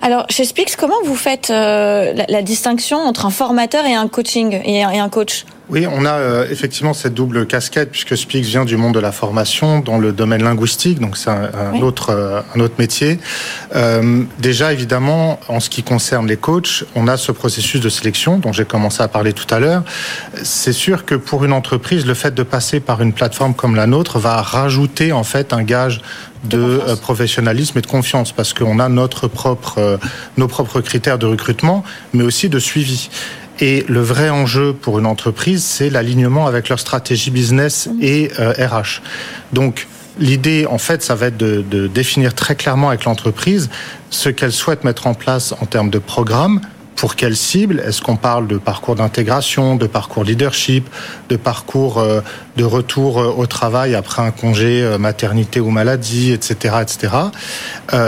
Alors, 0.00 0.26
chez 0.28 0.44
Spix, 0.44 0.74
comment 0.76 1.00
vous 1.04 1.14
faites 1.14 1.50
euh, 1.50 2.12
la, 2.28 2.42
distinction 2.42 2.98
entre 2.98 3.26
un 3.26 3.30
formateur 3.30 3.86
et 3.86 3.94
un 3.94 4.08
coaching 4.08 4.60
et 4.64 4.82
un 4.82 5.08
coach 5.08 5.46
oui, 5.72 5.86
on 5.90 6.04
a 6.04 6.18
euh, 6.18 6.46
effectivement 6.50 6.92
cette 6.92 7.14
double 7.14 7.46
casquette 7.46 7.90
puisque 7.90 8.14
Spix 8.14 8.42
vient 8.42 8.66
du 8.66 8.76
monde 8.76 8.92
de 8.92 9.00
la 9.00 9.10
formation 9.10 9.80
dans 9.80 9.96
le 9.96 10.12
domaine 10.12 10.42
linguistique, 10.42 11.00
donc 11.00 11.16
c'est 11.16 11.30
un, 11.30 11.80
autre 11.80 12.10
euh, 12.10 12.42
un 12.54 12.60
autre 12.60 12.74
métier. 12.78 13.18
Euh, 13.74 14.22
déjà, 14.38 14.74
évidemment, 14.74 15.40
en 15.48 15.60
ce 15.60 15.70
qui 15.70 15.82
concerne 15.82 16.26
les 16.26 16.36
coachs, 16.36 16.84
on 16.94 17.08
a 17.08 17.16
ce 17.16 17.32
processus 17.32 17.80
de 17.80 17.88
sélection 17.88 18.36
dont 18.36 18.52
j'ai 18.52 18.66
commencé 18.66 19.02
à 19.02 19.08
parler 19.08 19.32
tout 19.32 19.46
à 19.48 19.60
l'heure. 19.60 19.82
C'est 20.42 20.74
sûr 20.74 21.06
que 21.06 21.14
pour 21.14 21.42
une 21.42 21.54
entreprise, 21.54 22.04
le 22.04 22.12
fait 22.12 22.34
de 22.34 22.42
passer 22.42 22.78
par 22.78 23.00
une 23.00 23.14
plateforme 23.14 23.54
comme 23.54 23.74
la 23.74 23.86
nôtre 23.86 24.18
va 24.18 24.42
rajouter 24.42 25.12
en 25.12 25.24
fait 25.24 25.54
un 25.54 25.62
gage 25.62 26.02
de, 26.44 26.80
professionnalisme 27.00 27.78
et 27.78 27.82
de 27.82 27.86
confiance 27.86 28.32
parce 28.32 28.52
qu'on 28.52 28.78
a 28.80 28.88
notre 28.88 29.28
propre 29.28 29.98
nos 30.36 30.48
propres 30.48 30.80
critères 30.80 31.16
de 31.16 31.24
recrutement, 31.24 31.84
mais 32.12 32.24
aussi 32.24 32.48
de 32.48 32.58
suivi. 32.58 33.08
Et 33.62 33.84
le 33.88 34.00
vrai 34.00 34.28
enjeu 34.28 34.72
pour 34.72 34.98
une 34.98 35.06
entreprise, 35.06 35.62
c'est 35.62 35.88
l'alignement 35.88 36.48
avec 36.48 36.68
leur 36.68 36.80
stratégie 36.80 37.30
business 37.30 37.88
et 38.00 38.28
RH. 38.36 38.40
Euh, 38.40 38.82
Donc, 39.52 39.86
L'idée, 40.18 40.66
en 40.68 40.76
fait, 40.76 41.02
ça 41.02 41.14
va 41.14 41.28
être 41.28 41.38
de, 41.38 41.64
de 41.70 41.86
définir 41.86 42.34
très 42.34 42.54
clairement 42.54 42.90
avec 42.90 43.04
l'entreprise 43.04 43.70
ce 44.10 44.28
qu'elle 44.28 44.52
souhaite 44.52 44.84
mettre 44.84 45.06
en 45.06 45.14
place 45.14 45.54
en 45.60 45.64
termes 45.64 45.88
de 45.88 45.98
programme, 45.98 46.60
pour 46.96 47.16
quelle 47.16 47.36
cible 47.36 47.80
Est-ce 47.80 48.00
qu'on 48.00 48.16
parle 48.16 48.46
de 48.46 48.58
parcours 48.58 48.94
d'intégration, 48.94 49.76
de 49.76 49.86
parcours 49.86 50.24
leadership, 50.24 50.88
de 51.28 51.36
parcours 51.36 51.98
euh, 51.98 52.20
de 52.56 52.64
retour 52.64 53.18
euh, 53.18 53.32
au 53.36 53.46
travail 53.46 53.94
après 53.94 54.22
un 54.22 54.30
congé 54.30 54.82
euh, 54.82 54.98
maternité 54.98 55.60
ou 55.60 55.70
maladie, 55.70 56.32
etc., 56.32 56.76
etc. 56.82 57.14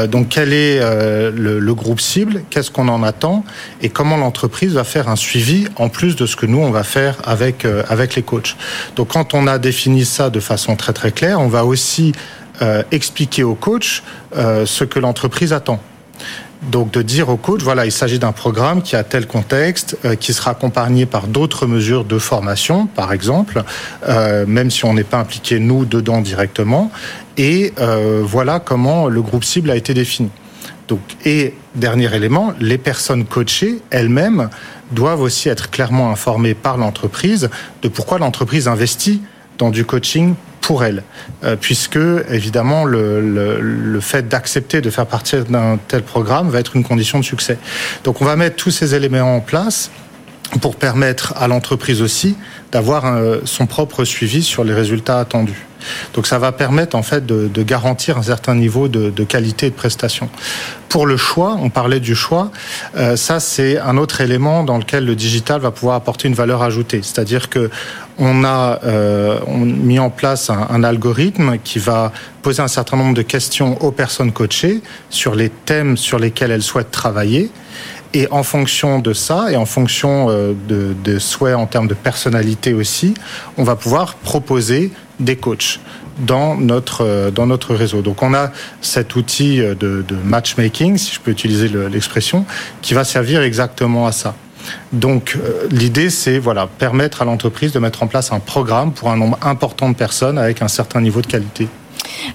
donc 0.09 0.29
quel 0.29 0.53
est 0.53 0.81
le, 0.81 1.75
groupe 1.75 2.01
cible? 2.01 2.43
Qu'est-ce 2.51 2.71
qu'on 2.71 2.89
en 2.89 3.03
attend? 3.03 3.45
Et 3.83 3.89
comment 3.89 4.17
l'entreprise 4.17 4.75
va 4.75 4.85
faire 4.85 5.09
un 5.09 5.17
suivi 5.17 5.67
en 5.77 5.89
plus 5.89 6.15
de 6.17 6.27
ce 6.27 6.37
que 6.37 6.47
nous 6.47 6.59
on 6.59 6.71
va 6.71 6.85
faire 6.85 7.17
avec 7.25 7.67
avec 7.89 8.15
les 8.15 8.23
coachs? 8.23 8.57
Donc 8.97 9.09
quand 9.09 9.35
on 9.35 9.47
a 9.47 9.59
défini 9.59 10.05
ça 10.05 10.31
de 10.31 10.41
façon 10.41 10.77
très 10.77 10.93
très 10.93 11.11
claire, 11.11 11.41
on 11.41 11.49
va 11.49 11.65
aussi 11.65 12.13
expliquer 12.93 13.43
aux 13.43 13.57
coachs 13.57 14.03
ce 14.35 14.85
que 14.85 14.99
l'entreprise 14.99 15.53
attend. 15.53 15.81
Donc 16.63 16.93
de 16.93 17.03
dire 17.03 17.29
au 17.29 17.37
coach, 17.37 17.61
voilà, 17.63 17.85
il 17.85 17.93
s'agit 17.93 18.19
d'un 18.19 18.33
programme 18.33 18.83
qui 18.83 18.97
a 18.97 19.05
tel 19.05 19.27
contexte, 19.27 19.99
euh, 20.05 20.15
qui 20.15 20.33
sera 20.33 20.53
accompagné 20.53 21.05
par 21.05 21.27
d'autres 21.27 21.67
mesures 21.67 22.05
de 22.05 22.19
formation, 22.19 22.87
par 22.87 23.13
exemple, 23.13 23.63
euh, 24.09 24.47
même 24.47 24.71
si 24.71 24.85
on 24.85 24.95
n'est 24.95 25.05
pas 25.05 25.19
impliqué 25.19 25.59
nous 25.59 25.85
dedans 25.85 26.21
directement. 26.21 26.91
Et 27.37 27.73
euh, 27.81 28.23
voilà 28.25 28.61
comment 28.61 29.09
le 29.09 29.21
groupe 29.21 29.45
cible 29.45 29.71
a 29.71 29.77
été 29.77 29.93
défini. 29.93 30.31
Donc, 30.89 31.01
et 31.25 31.55
dernier 31.75 32.15
élément, 32.15 32.53
les 32.61 32.79
personnes 32.79 33.25
coachées 33.25 33.81
elles-mêmes 33.91 34.49
doivent 34.93 35.23
aussi 35.23 35.49
être 35.49 35.71
clairement 35.71 36.11
informées 36.11 36.55
par 36.55 36.77
l'entreprise 36.77 37.51
de 37.83 37.89
pourquoi 37.89 38.19
l'entreprise 38.19 38.69
investit 38.69 39.23
dans 39.59 39.71
du 39.71 39.85
coaching 39.85 40.35
pour 40.65 40.83
elle, 40.83 41.03
euh, 41.45 41.57
puisque 41.61 41.99
évidemment 42.31 42.87
le, 42.87 43.21
le, 43.21 43.61
le 43.61 44.01
fait 44.01 44.27
d'accepter 44.27 44.81
de 44.81 44.89
faire 44.89 45.05
partie 45.05 45.37
d'un 45.43 45.79
tel 45.89 46.03
programme 46.03 46.49
va 46.49 46.59
être 46.59 46.75
une 46.75 46.85
condition 46.85 47.19
de 47.19 47.25
succès. 47.25 47.59
Donc 48.03 48.23
on 48.23 48.25
va 48.25 48.35
mettre 48.35 48.57
tous 48.57 48.71
ces 48.71 48.95
éléments 48.95 49.37
en 49.37 49.41
place 49.41 49.91
pour 50.61 50.77
permettre 50.77 51.35
à 51.37 51.49
l'entreprise 51.49 52.03
aussi 52.03 52.37
d'avoir 52.71 53.19
son 53.45 53.67
propre 53.67 54.05
suivi 54.05 54.43
sur 54.43 54.63
les 54.65 54.75
résultats 54.75 55.19
attendus. 55.19 55.67
Donc 56.15 56.27
ça 56.27 56.39
va 56.39 56.53
permettre 56.53 56.97
en 56.97 57.03
fait 57.03 57.25
de, 57.27 57.49
de 57.49 57.63
garantir 57.63 58.19
un 58.19 58.23
certain 58.23 58.55
niveau 58.55 58.89
de, 58.89 59.11
de, 59.11 59.25
qualité 59.25 59.67
et 59.67 59.71
de 59.71 59.75
prestation. 59.75 60.29
Pour 60.89 61.07
le 61.07 61.17
choix, 61.17 61.57
on 61.61 61.71
parlait 61.71 62.01
du 62.01 62.15
choix, 62.15 62.51
euh, 62.97 63.17
ça 63.17 63.41
c'est 63.41 63.79
un 63.79 63.97
autre 63.97 64.21
élément 64.21 64.63
dans 64.63 64.79
lequel 64.79 65.05
le 65.05 65.17
digital 65.17 65.61
va 65.61 65.71
pouvoir 65.71 65.97
apporter 65.97 66.29
une 66.29 66.35
valeur 66.35 66.63
ajoutée. 66.63 67.01
C'est-à-dire 67.03 67.49
que 67.49 67.71
on 68.17 68.45
a 68.45 68.79
euh, 68.85 69.41
on 69.49 69.59
mis 69.59 69.99
en 69.99 70.11
place 70.11 70.51
un, 70.51 70.69
un, 70.71 70.85
algorithme 70.85 71.59
qui 71.65 71.81
va 71.81 72.13
poser 72.43 72.63
un 72.63 72.69
certain 72.69 72.97
nombre 72.97 73.15
de 73.15 73.23
questions 73.23 73.83
aux 73.83 73.91
personnes 73.91 74.31
coachées 74.31 74.83
sur 75.11 75.35
les 75.35 75.49
thèmes 75.49 75.97
sur 75.97 76.21
lesquels 76.21 76.53
elles 76.53 76.63
souhaitent 76.63 76.93
travailler. 76.93 77.51
Et 78.15 78.29
en 78.31 78.45
fonction 78.45 79.01
de 79.01 79.13
ça, 79.13 79.51
et 79.51 79.57
en 79.57 79.67
fonction 79.67 80.31
euh, 80.31 80.55
de, 80.69 80.95
de 81.05 81.19
souhaits 81.19 81.57
en 81.57 81.67
termes 81.67 81.89
de 81.89 81.95
personnalité 81.95 82.73
aussi, 82.73 83.15
on 83.59 83.65
va 83.65 83.77
pouvoir 83.77 84.15
proposer 84.15 84.93
des 85.21 85.37
coachs 85.37 85.81
dans 86.21 86.55
notre 86.55 87.05
euh, 87.05 87.31
dans 87.33 87.47
notre 87.47 87.75
réseau. 87.75 88.03
Donc 88.03 88.23
on 88.23 88.33
a 88.33 88.53
cet 88.81 89.17
outil 89.17 89.59
de, 89.59 89.75
de 89.75 90.17
matchmaking, 90.25 90.97
si 90.97 91.13
je 91.13 91.21
peux 91.21 91.33
utiliser 91.33 91.69
l'expression, 91.91 92.47
qui 92.83 92.95
va 92.95 93.05
servir 93.05 93.43
exactement 93.43 94.07
à 94.07 94.13
ça. 94.13 94.35
Donc 94.93 95.37
euh, 95.37 95.67
l'idée, 95.71 96.11
c'est 96.11 96.39
voilà, 96.39 96.67
permettre 96.67 97.23
à 97.23 97.25
l'entreprise 97.25 97.73
de 97.73 97.79
mettre 97.79 98.03
en 98.03 98.07
place 98.07 98.33
un 98.33 98.41
programme 98.41 98.93
pour 98.93 99.11
un 99.11 99.17
nombre 99.17 99.39
important 99.43 99.89
de 99.89 99.95
personnes 99.95 100.39
avec 100.39 100.63
un 100.63 100.69
certain 100.69 101.01
niveau 101.01 101.21
de 101.21 101.27
qualité. 101.27 101.69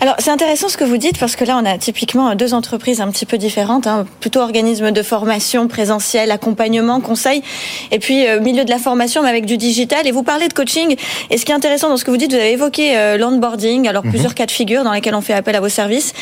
Alors 0.01 0.15
c'est 0.19 0.31
intéressant 0.31 0.69
ce 0.69 0.77
que 0.77 0.83
vous 0.83 0.97
dites 0.97 1.17
parce 1.17 1.35
que 1.35 1.43
là 1.43 1.59
on 1.61 1.65
a 1.65 1.77
typiquement 1.77 2.35
deux 2.35 2.53
entreprises 2.53 3.01
un 3.01 3.09
petit 3.09 3.25
peu 3.25 3.37
différentes, 3.37 3.87
hein, 3.87 4.05
plutôt 4.19 4.39
organisme 4.39 4.91
de 4.91 5.03
formation 5.03 5.67
présentiel, 5.67 6.31
accompagnement, 6.31 7.01
conseil, 7.01 7.43
et 7.91 7.99
puis 7.99 8.27
euh, 8.27 8.39
milieu 8.39 8.65
de 8.65 8.69
la 8.69 8.77
formation 8.77 9.21
mais 9.23 9.29
avec 9.29 9.45
du 9.45 9.57
digital. 9.57 10.07
Et 10.07 10.11
vous 10.11 10.23
parlez 10.23 10.47
de 10.47 10.53
coaching. 10.53 10.95
Et 11.29 11.37
ce 11.37 11.45
qui 11.45 11.51
est 11.51 11.55
intéressant 11.55 11.89
dans 11.89 11.97
ce 11.97 12.05
que 12.05 12.11
vous 12.11 12.17
dites, 12.17 12.31
vous 12.31 12.39
avez 12.39 12.53
évoqué 12.53 12.97
euh, 12.97 13.17
l'onboarding, 13.17 13.87
alors 13.87 14.03
mhm. 14.03 14.11
plusieurs 14.11 14.35
cas 14.35 14.45
de 14.45 14.51
figure 14.51 14.83
dans 14.83 14.93
lesquels 14.93 15.15
on 15.15 15.21
fait 15.21 15.33
appel 15.33 15.55
à 15.55 15.61
vos 15.61 15.69
services. 15.69 16.13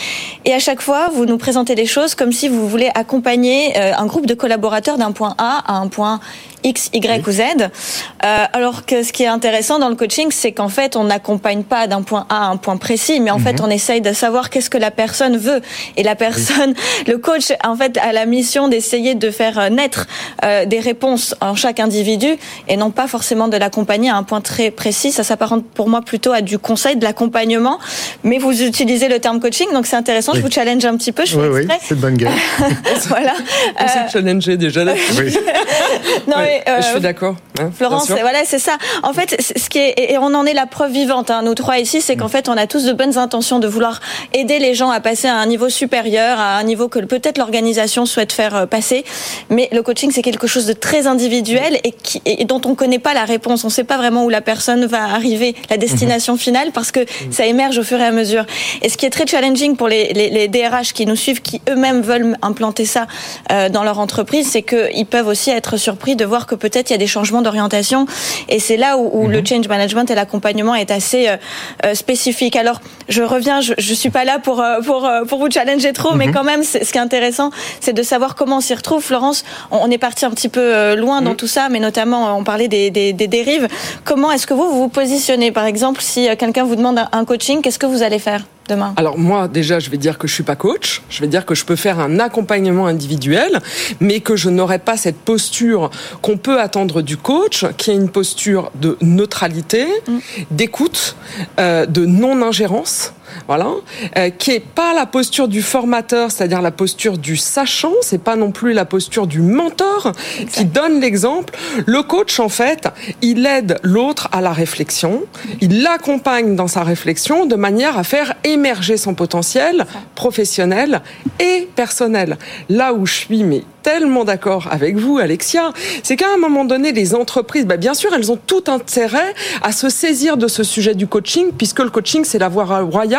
Et 0.45 0.53
à 0.53 0.59
chaque 0.59 0.81
fois 0.81 1.09
vous 1.13 1.25
nous 1.25 1.37
présentez 1.37 1.75
les 1.75 1.85
choses 1.85 2.15
comme 2.15 2.31
si 2.31 2.47
vous 2.47 2.67
voulez 2.67 2.89
accompagner 2.95 3.77
euh, 3.77 3.91
un 3.97 4.05
groupe 4.05 4.25
de 4.25 4.33
collaborateurs 4.33 4.97
d'un 4.97 5.11
point 5.11 5.35
A 5.37 5.63
à 5.67 5.77
un 5.77 5.87
point 5.87 6.19
X, 6.67 6.89
Y 6.93 7.27
ou 7.27 7.31
Z. 7.31 7.41
Euh, 7.41 8.45
alors 8.51 8.86
que 8.86 9.03
ce 9.03 9.13
qui 9.13 9.24
est 9.24 9.27
intéressant 9.27 9.79
dans 9.79 9.89
le 9.89 9.95
coaching, 9.95 10.27
c'est 10.31 10.51
qu'en 10.51 10.67
fait, 10.67 10.95
on 10.95 11.05
n'accompagne 11.05 11.63
pas 11.63 11.88
d'un 11.88 12.01
point 12.01 12.25
A 12.29 12.47
à 12.47 12.47
un 12.47 12.57
point 12.57 12.77
précis, 12.77 13.19
mais 13.19 13.31
en 13.31 13.39
fait, 13.39 13.53
mhm. 13.53 13.65
on 13.65 13.69
essaye 13.69 14.01
de 14.01 14.12
savoir 14.13 14.50
qu'est-ce 14.50 14.69
que 14.69 14.77
la 14.77 14.91
personne 14.91 15.38
veut. 15.38 15.62
Et 15.95 16.03
la 16.03 16.15
personne, 16.15 16.74
le 17.07 17.17
coach, 17.17 17.53
en 17.63 17.75
fait, 17.75 17.97
a 17.97 18.12
la 18.12 18.25
mission 18.25 18.67
d'essayer 18.67 19.15
de 19.15 19.31
faire 19.31 19.57
euh, 19.59 19.69
naître 19.69 20.07
euh, 20.43 20.65
des 20.65 20.79
réponses 20.79 21.36
en 21.41 21.55
chaque 21.55 21.79
individu 21.79 22.36
et 22.67 22.75
non 22.75 22.91
pas 22.91 23.07
forcément 23.07 23.47
de 23.47 23.57
l'accompagner 23.57 24.09
à 24.09 24.15
un 24.15 24.24
point 24.24 24.41
très 24.41 24.71
précis. 24.71 25.12
Ça 25.12 25.24
s'apparente 25.24 25.65
pour 25.65 25.89
moi 25.89 26.01
plutôt 26.01 26.33
à 26.33 26.41
du 26.41 26.59
conseil, 26.59 26.97
de 26.97 27.03
l'accompagnement. 27.03 27.79
Mais 28.24 28.39
vous 28.39 28.62
utilisez 28.62 29.07
le 29.07 29.19
terme 29.19 29.39
coaching, 29.39 29.67
donc 29.74 29.86
c'est 29.86 29.95
intéressant. 29.95 30.33
Je 30.33 30.41
vous 30.41 30.51
challenge 30.51 30.83
un 30.86 30.97
petit 30.97 31.12
peu. 31.12 31.25
Je 31.25 31.38
oui, 31.38 31.47
oui, 31.47 31.75
c'est 31.81 31.95
de 31.95 32.01
bonne 32.01 32.17
gueule. 32.17 32.31
voilà. 33.07 33.33
On 33.79 33.88
s'est 33.88 34.09
challengé 34.12 34.57
déjà 34.57 34.83
là. 34.83 34.93
non, 36.27 36.38
je 36.65 36.81
suis 36.81 36.95
euh, 36.95 36.99
d'accord. 36.99 37.35
Hein, 37.59 37.71
Florence, 37.75 38.09
voilà, 38.09 38.39
c'est 38.45 38.59
ça. 38.59 38.77
En 39.03 39.13
fait, 39.13 39.35
ce 39.39 39.69
qui 39.69 39.79
est, 39.79 40.11
et 40.11 40.17
on 40.17 40.33
en 40.33 40.45
est 40.45 40.53
la 40.53 40.65
preuve 40.65 40.91
vivante, 40.91 41.31
hein, 41.31 41.41
nous 41.43 41.55
trois 41.55 41.79
ici, 41.79 42.01
c'est 42.01 42.15
qu'en 42.15 42.25
mm. 42.25 42.29
fait, 42.29 42.49
on 42.49 42.57
a 42.57 42.67
tous 42.67 42.85
de 42.85 42.93
bonnes 42.93 43.17
intentions 43.17 43.59
de 43.59 43.67
vouloir 43.67 43.99
aider 44.33 44.59
les 44.59 44.73
gens 44.73 44.89
à 44.89 44.99
passer 44.99 45.27
à 45.27 45.35
un 45.35 45.45
niveau 45.45 45.69
supérieur, 45.69 46.39
à 46.39 46.57
un 46.57 46.63
niveau 46.63 46.87
que 46.87 46.99
peut-être 46.99 47.37
l'organisation 47.37 48.05
souhaite 48.05 48.31
faire 48.31 48.55
euh, 48.55 48.65
passer. 48.65 49.05
Mais 49.49 49.69
le 49.71 49.81
coaching, 49.81 50.11
c'est 50.11 50.21
quelque 50.21 50.47
chose 50.47 50.65
de 50.65 50.73
très 50.73 51.07
individuel 51.07 51.79
et, 51.83 51.91
qui, 51.91 52.21
et 52.25 52.45
dont 52.45 52.61
on 52.65 52.69
ne 52.69 52.75
connaît 52.75 52.99
pas 52.99 53.13
la 53.13 53.25
réponse. 53.25 53.63
On 53.63 53.67
ne 53.67 53.73
sait 53.73 53.83
pas 53.83 53.97
vraiment 53.97 54.25
où 54.25 54.29
la 54.29 54.41
personne 54.41 54.85
va 54.85 55.03
arriver, 55.03 55.55
la 55.69 55.77
destination 55.77 56.35
mm-hmm. 56.35 56.39
finale, 56.39 56.71
parce 56.73 56.91
que 56.91 57.01
mm. 57.01 57.31
ça 57.31 57.45
émerge 57.45 57.77
au 57.77 57.83
fur 57.83 57.99
et 57.99 58.05
à 58.05 58.11
mesure. 58.11 58.45
Et 58.81 58.89
ce 58.89 58.97
qui 58.97 59.05
est 59.05 59.09
très 59.09 59.25
challenging 59.25 59.75
pour 59.75 59.87
les, 59.87 60.13
les, 60.13 60.29
les 60.29 60.47
DRH 60.47 60.93
qui 60.93 61.05
nous 61.05 61.15
suivent, 61.15 61.41
qui 61.41 61.61
eux-mêmes 61.69 62.01
veulent 62.01 62.37
implanter 62.41 62.85
ça 62.85 63.07
euh, 63.51 63.69
dans 63.69 63.83
leur 63.83 63.99
entreprise, 63.99 64.49
c'est 64.51 64.61
qu'ils 64.61 65.05
peuvent 65.05 65.27
aussi 65.27 65.49
être 65.49 65.77
surpris 65.77 66.15
de 66.15 66.25
voir 66.25 66.37
que 66.46 66.56
peut-être 66.56 66.89
il 66.89 66.94
y 66.94 66.96
a 66.96 67.00
des 67.00 67.08
changements 67.08 67.41
d'orientation. 67.41 68.06
Et 68.50 68.60
c'est 68.60 68.77
là 68.77 68.98
où, 68.98 69.27
le 69.27 69.39
mhm. 69.39 69.48
change 69.48 69.67
management 69.67 70.10
et 70.12 70.15
l'accompagnement 70.15 70.75
est 70.75 70.91
assez 70.91 71.27
euh, 71.27 71.38
euh, 71.86 71.96
spécifique. 71.96 72.56
Alors, 72.56 72.82
je 73.10 73.24
reviens, 73.24 73.62
je, 73.62 73.74
je 73.77 73.94
suis 73.94 74.10
pas 74.10 74.25
là 74.25 74.39
pour 74.39 74.62
euh, 74.62 74.82
pour 74.82 75.10
pour 75.27 75.39
vous 75.39 75.50
challenger 75.50 75.94
trop, 75.94 76.13
mais 76.13 76.27
mhm. 76.27 76.34
quand 76.34 76.44
même, 76.44 76.63
ce 76.63 76.77
qui 76.77 76.98
est 76.98 77.01
intéressant, 77.01 77.51
c'est 77.79 77.94
de 77.94 78.03
savoir 78.03 78.36
comment 78.36 78.58
on 78.58 78.62
s'y 78.62 78.74
retrouve. 78.74 79.03
Florence, 79.03 79.44
on, 79.72 79.89
est 79.89 79.98
parti 79.98 80.25
un 80.25 80.32
petit 80.32 80.50
peu 80.50 80.96
loin 80.96 81.22
dans 81.22 81.32
mhm. 81.32 81.38
tout 81.38 81.48
ça, 81.48 81.70
mais 81.70 81.79
notamment 81.79 82.38
on 82.38 82.44
parlait 82.44 82.67
des, 82.67 82.89
des, 82.89 83.13
des 83.13 83.27
dérives. 83.27 83.67
Comment 84.03 84.32
est-ce 84.32 84.46
que 84.46 84.53
vous 84.53 84.70
vous, 84.70 84.77
vous 84.79 84.89
positionnez, 84.89 85.51
par 85.51 85.65
exemple, 85.65 86.01
si 86.01 86.27
quelqu'un 86.38 86.63
vous 86.63 86.75
demande 86.75 87.00
un 87.12 87.25
coaching, 87.25 87.62
qu'est-ce 87.62 87.79
que 87.79 87.86
vous 87.86 88.03
allez 88.03 88.20
faire? 88.20 88.44
Demain 88.67 88.93
Alors 88.97 89.17
moi, 89.17 89.47
déjà, 89.47 89.79
je 89.79 89.89
vais 89.89 89.97
dire 89.97 90.17
que 90.17 90.27
je 90.27 90.33
suis 90.33 90.43
pas 90.43 90.55
coach. 90.55 91.01
Je 91.09 91.21
vais 91.21 91.27
dire 91.27 91.45
que 91.45 91.55
je 91.55 91.65
peux 91.65 91.75
faire 91.75 92.00
un 92.00 92.19
accompagnement 92.19 92.88
individuel, 92.88 93.59
mais 94.00 94.19
que 94.19 94.36
je 94.36 94.50
n'aurai 94.50 94.79
pas 94.79 94.97
cette 94.97 95.17
posture 95.17 95.89
qu'on 96.21 96.38
peut 96.38 96.59
attendre 96.59 97.01
du 97.01 97.17
coach, 97.17 97.65
qui 97.77 97.91
est 97.91 97.95
une 97.95 98.09
posture 98.09 98.71
de 98.75 98.97
neutralité, 99.01 99.88
mm. 100.07 100.17
d'écoute, 100.51 101.15
euh, 101.59 101.86
de 101.86 102.05
non-ingérence 102.05 103.13
voilà, 103.48 103.72
euh, 104.17 104.29
qui 104.29 104.51
est 104.51 104.60
pas 104.60 104.93
la 104.93 105.05
posture 105.05 105.48
du 105.48 105.62
formateur, 105.62 106.31
c'est-à-dire 106.31 106.62
la 106.62 106.72
posture 106.72 107.17
du 107.17 107.38
sachant, 107.38 107.93
c'est 108.01 108.22
pas 108.22 108.36
non 108.36 108.51
plus 108.51 108.74
la 108.74 108.86
posture 108.86 109.27
du 109.27 109.41
mentor 109.41 110.12
qui 110.51 110.65
donne 110.65 111.00
l'exemple. 111.00 111.53
Le 111.86 112.03
coach, 112.03 112.39
en 112.39 112.50
fait, 112.50 112.88
il 113.22 113.46
aide 113.46 113.79
l'autre 113.84 114.29
à 114.31 114.41
la 114.41 114.51
réflexion, 114.51 115.24
il 115.62 115.84
l'accompagne 115.84 116.55
dans 116.55 116.67
sa 116.67 116.84
réflexion 116.84 117.46
de 117.46 117.55
manière 117.55 117.98
à 117.98 118.03
faire 118.03 118.36
émerger 118.43 118.98
son 118.98 119.13
potentiel 119.13 119.86
professionnel 120.15 121.01
et 121.39 121.67
personnel. 121.75 122.38
Là 122.69 122.93
où 122.93 123.05
je 123.05 123.13
suis, 123.13 123.43
mais 123.43 123.63
tellement 123.88 124.25
d'accord 124.25 124.67
avec 124.69 124.98
vous, 124.98 125.17
Alexia, 125.17 125.72
c'est 126.03 126.17
qu'à 126.17 126.34
un 126.34 126.38
moment 126.38 126.65
donné, 126.65 126.91
les 126.91 127.15
entreprises, 127.15 127.65
bah, 127.65 127.77
bien 127.77 127.93
sûr, 127.93 128.13
elles 128.13 128.31
ont 128.34 128.39
tout 128.46 128.65
intérêt 128.67 129.34
à 129.62 129.72
se 129.72 129.88
saisir 129.88 130.36
de 130.36 130.50
ce 130.50 130.62
sujet 130.63 130.93
du 130.93 131.07
coaching, 131.07 131.51
puisque 131.57 131.79
le 131.79 131.89
coaching, 131.89 132.25
c'est 132.25 132.38
la 132.38 132.50
voie 132.50 132.65
royale 132.81 133.16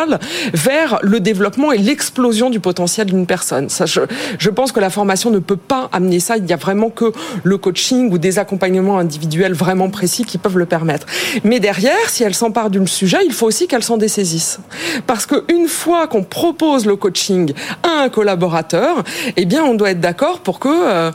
vers 0.52 0.98
le 1.02 1.20
développement 1.20 1.72
et 1.72 1.78
l'explosion 1.78 2.50
du 2.50 2.60
potentiel 2.60 3.06
d'une 3.06 3.26
personne. 3.26 3.68
Ça, 3.68 3.86
je, 3.86 4.00
je 4.38 4.50
pense 4.50 4.72
que 4.72 4.80
la 4.80 4.90
formation 4.90 5.30
ne 5.30 5.38
peut 5.38 5.56
pas 5.56 5.88
amener 5.92 6.20
ça. 6.20 6.36
Il 6.36 6.44
n'y 6.44 6.52
a 6.52 6.56
vraiment 6.56 6.90
que 6.90 7.12
le 7.42 7.58
coaching 7.58 8.10
ou 8.12 8.18
des 8.18 8.38
accompagnements 8.38 8.98
individuels 8.98 9.54
vraiment 9.54 9.90
précis 9.90 10.24
qui 10.24 10.38
peuvent 10.38 10.58
le 10.58 10.66
permettre. 10.66 11.06
Mais 11.44 11.60
derrière, 11.60 12.08
si 12.08 12.22
elle 12.22 12.34
s'empare 12.34 12.70
d'un 12.70 12.86
sujet, 12.86 13.18
il 13.24 13.32
faut 13.32 13.46
aussi 13.46 13.66
qu'elle 13.66 13.82
s'en 13.82 13.96
dessaisisse. 13.96 14.60
Parce 15.06 15.26
qu'une 15.26 15.68
fois 15.68 16.06
qu'on 16.06 16.24
propose 16.24 16.86
le 16.86 16.96
coaching 16.96 17.52
à 17.82 18.02
un 18.02 18.08
collaborateur, 18.08 19.02
eh 19.36 19.44
bien, 19.44 19.64
on 19.64 19.74
doit 19.74 19.90
être 19.90 20.00
d'accord 20.00 20.40
pour 20.40 20.58
que 20.58 20.68
euh, 20.68 21.10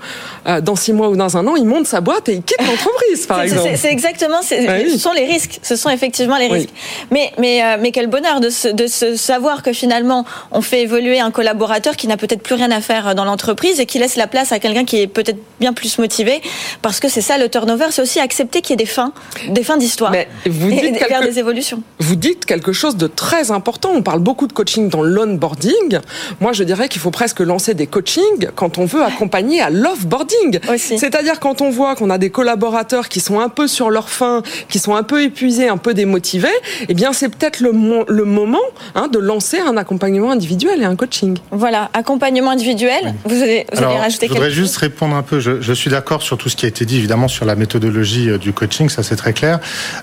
euh, 0.48 0.62
dans 0.62 0.76
six 0.76 0.94
mois 0.94 1.10
ou 1.10 1.16
dans 1.16 1.38
un 1.38 1.48
an, 1.48 1.56
il 1.56 1.66
monte 1.66 1.88
sa 1.88 2.02
boîte 2.02 2.30
et 2.30 2.34
il 2.34 2.44
quitte 2.44 2.60
l'entreprise, 2.60 3.26
par 3.28 3.42
exemple. 3.42 3.70
C'est 3.76 3.92
exactement, 3.92 4.38
ah 4.42 4.80
ce 4.92 4.98
sont 4.98 5.14
les 5.14 5.26
risques, 5.26 5.60
ce 5.62 5.76
sont 5.76 5.90
effectivement 5.90 6.38
les 6.38 6.48
risques. 6.48 6.70
Mais, 7.12 7.32
mais, 7.38 7.64
euh, 7.64 7.78
mais 7.80 7.92
quel 7.92 8.08
bonheur 8.08 8.40
de, 8.40 8.50
se, 8.50 8.68
de 8.74 8.88
se 8.88 9.16
savoir 9.16 9.64
que 9.64 9.74
finalement, 9.74 10.26
on 10.52 10.62
fait 10.62 10.82
évoluer 10.82 11.20
un 11.20 11.32
collaborateur 11.32 11.96
qui 11.96 12.08
n'a 12.08 12.18
peut-être 12.18 12.42
plus 12.42 12.56
rien 12.56 12.72
à 12.72 12.82
faire 12.82 13.16
dans 13.16 13.26
l'entreprise 13.26 13.80
et 13.80 13.86
qui 13.86 14.00
laisse 14.00 14.16
la 14.16 14.28
place 14.28 14.52
à 14.52 14.60
quelqu'un 14.60 14.86
qui 14.86 15.00
est 15.00 15.08
peut-être 15.08 15.40
bien 15.60 15.74
plus 15.74 15.98
motivé, 15.98 16.42
parce 16.82 17.00
que 17.00 17.10
c'est 17.10 17.22
ça 17.22 17.38
le 17.38 17.50
turnover, 17.50 17.88
c'est 17.92 18.02
aussi 18.02 18.20
accepter 18.20 18.62
qu'il 18.62 18.72
y 18.72 18.74
ait 18.74 18.78
des 18.78 18.86
fins, 18.86 19.14
des 19.50 19.64
fins 19.64 19.78
d'histoire, 19.78 20.14
et, 20.14 20.28
faire 20.46 21.22
des 21.22 21.40
évolutions. 21.40 21.82
Vous 22.00 22.16
dites 22.16 22.46
quelque 22.46 22.74
chose 22.74 22.98
de 22.98 23.08
très 23.08 23.52
important. 23.52 23.92
On 23.94 24.02
parle 24.02 24.20
beaucoup 24.20 24.48
de 24.48 24.54
coaching 24.54 24.90
dans 24.90 25.04
l'onboarding. 25.04 26.00
Moi, 26.40 26.54
je 26.54 26.64
dirais 26.64 26.90
qu'il 26.90 27.02
faut 27.02 27.12
presque 27.12 27.40
lancer 27.40 27.74
des 27.74 27.88
coachings 27.88 28.50
quand 28.56 28.78
on 28.78 28.86
veut 28.86 29.04
accompagner 29.04 29.62
à 29.62 29.70
l'offboarding. 29.70 30.60
C'est-à-dire 30.78 31.40
quand 31.40 31.62
on 31.62 31.70
voit 31.70 31.96
qu'on 31.96 32.10
a 32.10 32.18
des 32.18 32.30
collaborateurs 32.30 33.10
qui 33.10 33.20
sont 33.20 33.40
un 33.40 33.50
peu 33.50 33.68
sur 33.68 33.90
leur 33.90 34.10
faim, 34.10 34.44
qui 34.70 34.80
sont 34.80 34.96
un 34.96 35.04
peu 35.04 35.24
épuisés, 35.24 35.68
un 35.68 35.78
peu 35.78 35.94
démotivés, 35.94 36.48
eh 36.88 36.94
bien 36.94 37.14
c'est 37.14 37.30
peut-être 37.30 37.60
le, 37.60 37.72
le, 38.08 38.26
moment 38.26 38.63
hein, 38.96 39.08
de 39.08 39.20
lancer 39.20 39.60
un 39.60 39.78
accompagnement 39.78 40.32
individuel 40.32 40.82
et 40.82 40.86
un 40.86 40.96
coaching. 40.96 41.38
Voilà, 41.52 41.90
accompagnement 41.94 42.52
individuel. 42.52 43.14
Vous 43.26 43.42
allez, 43.42 43.66
vous 43.74 43.84
allez 43.84 43.98
rajouter 43.98 44.28
Je 44.28 44.34
voudrais 44.34 44.52
juste 44.52 44.78
répondre 44.78 45.16
un 45.16 45.24
peu. 45.24 45.40
Je, 45.40 45.62
je 45.62 45.74
suis 45.74 45.90
d'accord 45.90 46.22
sur 46.22 46.38
tout 46.38 46.50
ce 46.50 46.56
qui 46.56 46.66
a 46.66 46.70
été 46.70 46.86
dit, 46.86 46.98
évidemment, 46.98 47.28
sur 47.28 47.46
la 47.46 47.56
méthodologie 47.56 48.30
euh, 48.30 48.38
du 48.38 48.54
coaching, 48.54 48.90
ça 48.90 49.04
c'est 49.04 49.16
très 49.16 49.34
clair. 49.34 49.60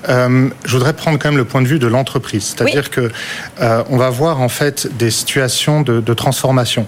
Euh, 0.09 0.49
je 0.65 0.73
voudrais 0.73 0.93
prendre 0.93 1.19
quand 1.19 1.29
même 1.29 1.39
le 1.39 1.45
point 1.45 1.63
de 1.63 1.69
vue 1.69 1.79
de 1.79 1.87
l'entreprise, 1.87 2.55
c'est-à-dire 2.55 2.91
que 2.91 3.11
euh, 3.61 3.83
on 3.91 3.97
va 3.97 4.11
voir 4.11 4.41
en 4.41 4.49
fait 4.49 4.89
des 4.97 5.11
situations 5.11 5.83
de, 5.83 6.01
de 6.01 6.15
transformation. 6.15 6.87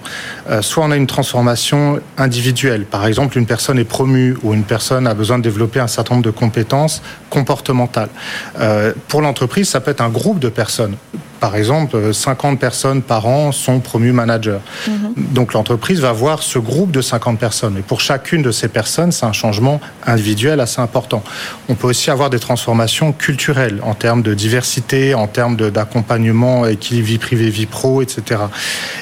Euh, 0.50 0.62
soit 0.62 0.84
on 0.84 0.90
a 0.90 0.96
une 0.96 1.06
transformation 1.06 2.00
individuelle 2.18 2.84
par 2.84 3.06
exemple, 3.06 3.38
une 3.38 3.46
personne 3.46 3.78
est 3.78 3.84
promue 3.84 4.36
ou 4.42 4.54
une 4.54 4.64
personne 4.64 5.06
a 5.06 5.14
besoin 5.14 5.38
de 5.38 5.42
développer 5.42 5.80
un 5.80 5.86
certain 5.86 6.14
nombre 6.14 6.24
de 6.24 6.30
compétences 6.30 7.02
comportementales. 7.30 8.08
Euh, 8.60 8.92
pour 9.08 9.22
l'entreprise, 9.22 9.68
ça 9.68 9.80
peut 9.80 9.90
être 9.90 10.00
un 10.00 10.08
groupe 10.08 10.38
de 10.38 10.48
personnes 10.48 10.96
par 11.42 11.56
exemple, 11.56 12.14
50 12.14 12.60
personnes 12.60 13.02
par 13.02 13.26
an 13.26 13.50
sont 13.50 13.80
promues 13.80 14.12
managers. 14.12 14.60
Mhm. 14.86 15.12
Donc 15.32 15.54
l'entreprise 15.54 15.98
va 15.98 16.12
voir 16.12 16.40
ce 16.40 16.60
groupe 16.60 16.92
de 16.92 17.02
50 17.02 17.36
personnes. 17.36 17.76
Et 17.78 17.82
pour 17.82 18.00
chacune 18.00 18.42
de 18.42 18.52
ces 18.52 18.68
personnes, 18.68 19.10
c'est 19.10 19.26
un 19.26 19.32
changement 19.32 19.80
individuel 20.06 20.60
assez 20.60 20.80
important. 20.80 21.24
On 21.68 21.74
peut 21.74 21.88
aussi 21.88 22.12
avoir 22.12 22.30
des 22.30 22.38
transformations 22.38 23.10
culturelles 23.10 23.80
en 23.82 23.94
termes 23.94 24.22
de 24.22 24.34
diversité, 24.34 25.14
en 25.14 25.26
termes 25.26 25.56
d'accompagnement, 25.56 26.64
équilibre 26.64 27.08
vie 27.08 27.18
privée, 27.18 27.50
vie 27.50 27.66
pro, 27.66 28.02
etc. 28.02 28.42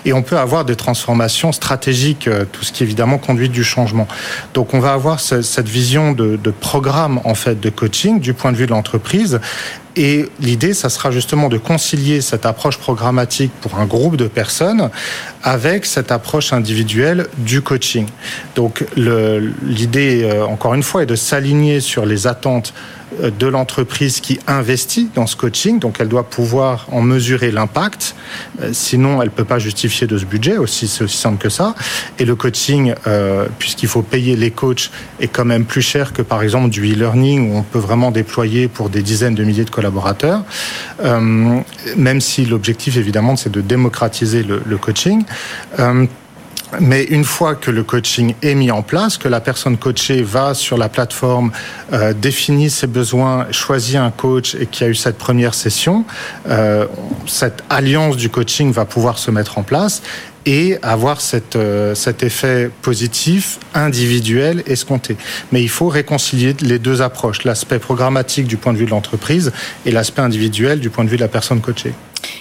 Et 0.07 0.15
on 0.15 0.23
peut 0.23 0.39
avoir 0.39 0.65
des 0.65 0.77
transformations 0.77 1.53
stratégiques, 1.53 2.27
euh, 2.27 2.47
tout 2.51 2.65
ce 2.65 2.73
qui 2.73 2.85
évidemment 2.85 3.19
conduit 3.19 3.51
du 3.51 3.65
changement. 3.65 4.09
Donc 4.55 4.73
on 4.73 4.81
va 4.81 4.95
avoir 4.95 5.21
cette 5.21 5.69
vision 5.69 6.13
de, 6.13 6.37
de 6.37 6.51
programme 6.51 7.21
en 7.25 7.35
fait 7.35 7.61
de 7.61 7.69
coaching 7.69 8.19
du 8.19 8.33
point 8.33 8.51
de 8.51 8.57
vue 8.57 8.65
de 8.65 8.71
l'entreprise 8.71 9.41
et 9.97 10.29
l'idée, 10.41 10.73
ça 10.73 10.89
sera 10.89 11.11
justement 11.11 11.49
de 11.49 11.59
concilier 11.59 12.21
cette 12.21 12.47
approche 12.47 12.79
programmatique 12.79 13.53
pour 13.61 13.77
un 13.77 13.87
groupe 13.87 14.17
de 14.17 14.29
personnes 14.29 14.91
avec 15.43 15.85
cette 15.85 16.13
approche 16.13 16.53
individuelle 16.53 17.27
du 17.39 17.61
coaching. 17.61 18.07
Donc 18.55 18.85
l'idée, 18.97 20.23
euh, 20.25 20.45
encore 20.45 20.75
une 20.75 20.83
fois, 20.83 21.03
est 21.03 21.07
de 21.07 21.17
s'aligner 21.17 21.81
sur 21.81 22.07
les 22.07 22.27
attentes 22.27 22.73
de 23.29 23.47
l'entreprise 23.47 24.21
qui 24.21 24.39
investit 24.47 25.11
dans 25.15 25.27
ce 25.27 25.37
coaching, 25.37 25.79
donc 25.79 25.97
elle 26.01 26.09
doit 26.09 26.29
pouvoir 26.29 26.87
en 26.91 27.03
mesurer 27.03 27.51
l'impact, 27.51 28.15
euh, 28.63 28.71
sinon 28.73 29.21
elle 29.21 29.29
ne 29.29 29.35
peut 29.35 29.45
pas 29.45 29.59
justifier 29.59 30.07
de 30.07 30.17
ce 30.17 30.25
budget, 30.25 30.57
aussi 30.57 30.89
c'est 30.89 31.05
aussi 31.05 31.17
simple 31.17 31.39
que 31.39 31.49
ça. 31.49 31.75
Et 32.19 32.25
le 32.25 32.35
coaching, 32.35 32.95
euh, 33.07 33.47
puisqu'il 33.59 33.89
faut 33.89 34.03
payer 34.03 34.37
les 34.37 34.51
coachs, 34.51 34.91
est 35.21 35.29
quand 35.29 35.45
même 35.45 35.65
plus 35.65 35.83
cher 35.83 36.13
que 36.13 36.23
par 36.23 36.43
exemple 36.43 36.71
du 36.71 36.93
e-learning 36.93 37.51
où 37.51 37.57
on 37.57 37.63
peut 37.63 37.79
vraiment 37.79 38.11
déployer 38.11 38.69
pour 38.69 38.91
des 38.91 39.03
dizaines 39.03 39.35
de 39.35 39.45
milliers 39.45 39.65
de 39.65 39.71
collaborateurs, 39.71 40.43
même 41.03 42.21
si 42.21 42.45
l'objectif 42.45 42.97
évidemment 42.97 43.37
c'est 43.37 43.51
de 43.51 43.61
démocratiser 43.61 44.43
le 44.43 44.77
coaching. 44.77 45.25
Mais 46.79 47.05
une 47.05 47.25
fois 47.25 47.57
que 47.57 47.71
le 47.71 47.83
coaching 47.83 48.35
est 48.43 48.55
mis 48.55 48.71
en 48.71 48.83
place, 48.83 49.19
que 49.19 49.29
la 49.29 49.41
personne 49.41 49.77
coachée 49.77 50.23
va 50.23 50.55
sur 50.55 50.79
la 50.79 50.89
plateforme, 50.89 51.51
euh, 51.93 52.13
définit 52.13 52.71
ses 52.71 52.87
besoins, 52.87 53.47
choisit 53.51 53.97
un 53.97 54.11
coach 54.11 54.55
et 54.55 54.67
qui 54.67 54.85
a 54.85 54.89
eu 54.89 54.95
cette 54.95 55.19
première 55.19 55.55
session, 55.55 56.05
euh, 56.49 56.87
cette 57.27 57.65
alliance 57.69 58.17
du 58.17 58.29
coaching 58.29 58.73
va 58.73 58.85
pouvoir 58.85 59.19
se 59.19 59.31
mettre 59.31 59.59
en 59.59 59.63
place 59.63 60.03
et 60.47 60.79
avoir 60.83 61.21
cette, 61.21 61.57
euh, 61.57 61.95
cet 61.95 62.23
effet 62.23 62.71
positif 62.83 63.59
individuel 63.75 64.63
escompté. 64.67 65.17
Mais 65.53 65.63
il 65.63 65.69
faut 65.69 65.89
réconcilier 65.89 66.57
les 66.61 66.79
deux 66.79 67.03
approches, 67.03 67.45
l'aspect 67.45 67.79
programmatique 67.79 68.47
du 68.47 68.57
point 68.57 68.73
de 68.73 68.79
vue 68.79 68.87
de 68.87 68.91
l'entreprise 68.91 69.53
et 69.85 69.91
l'aspect 69.91 70.23
individuel 70.23 70.81
du 70.81 70.89
point 70.89 71.05
de 71.05 71.11
vue 71.11 71.17
de 71.17 71.23
la 71.23 71.29
personne 71.29 71.61
coachée. 71.61 71.93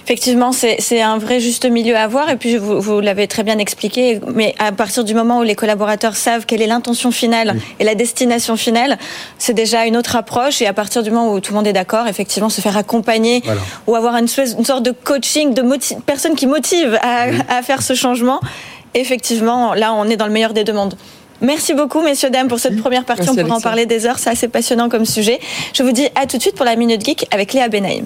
Effectivement, 0.03 0.51
c'est 0.51 1.01
un 1.01 1.17
vrai 1.17 1.39
juste 1.39 1.65
milieu 1.69 1.95
à 1.95 2.03
avoir. 2.03 2.29
Et 2.29 2.37
puis, 2.37 2.57
vous, 2.57 2.79
vous 2.81 2.99
l'avez 2.99 3.27
très 3.27 3.43
bien 3.43 3.57
expliqué, 3.57 4.19
mais 4.33 4.55
à 4.59 4.71
partir 4.71 5.03
du 5.03 5.13
moment 5.13 5.39
où 5.39 5.43
les 5.43 5.55
collaborateurs 5.55 6.15
savent 6.15 6.45
quelle 6.45 6.61
est 6.61 6.67
l'intention 6.67 7.11
finale 7.11 7.55
et 7.79 7.83
la 7.83 7.95
destination 7.95 8.55
finale, 8.55 8.97
c'est 9.37 9.53
déjà 9.53 9.85
une 9.85 9.97
autre 9.97 10.15
approche. 10.15 10.61
Et 10.61 10.67
à 10.67 10.73
partir 10.73 11.03
du 11.03 11.11
moment 11.11 11.33
où 11.33 11.39
tout 11.39 11.51
le 11.51 11.57
monde 11.57 11.67
est 11.67 11.73
d'accord, 11.73 12.07
effectivement, 12.07 12.49
se 12.49 12.61
faire 12.61 12.77
accompagner 12.77 13.43
ou 13.87 13.95
avoir 13.95 14.15
une, 14.15 14.27
une, 14.57 14.65
sorte 14.65 14.83
de 14.83 14.91
coaching 14.91 15.53
de 15.53 15.63
personnes 16.01 16.35
qui 16.35 16.47
motivent 16.47 16.97
à, 17.01 17.27
à 17.49 17.61
faire 17.61 17.81
ce 17.81 17.93
changement, 17.93 18.39
effectivement, 18.93 19.73
là, 19.73 19.93
on 19.93 20.05
est 20.05 20.17
dans 20.17 20.27
le 20.27 20.33
meilleur 20.33 20.53
des 20.53 20.63
deux 20.63 20.73
mondes. 20.73 20.95
Merci 21.41 21.73
beaucoup, 21.73 22.01
messieurs, 22.01 22.29
dames, 22.29 22.47
pour 22.47 22.59
cette 22.59 22.79
première 22.81 23.05
partie. 23.05 23.29
on 23.29 23.35
pourra 23.35 23.55
en 23.55 23.61
parler 23.61 23.85
des 23.85 24.05
heures. 24.05 24.19
C'est 24.19 24.29
assez 24.29 24.47
passionnant 24.47 24.89
comme 24.89 25.05
sujet. 25.05 25.39
Je 25.73 25.83
vous 25.83 25.91
dis 25.91 26.07
à 26.15 26.25
tout 26.25 26.37
de 26.37 26.41
suite 26.41 26.55
pour 26.55 26.65
la 26.65 26.75
Minute 26.75 27.03
Geek 27.05 27.27
avec 27.31 27.53
Léa 27.53 27.69
Benaïm. 27.69 28.05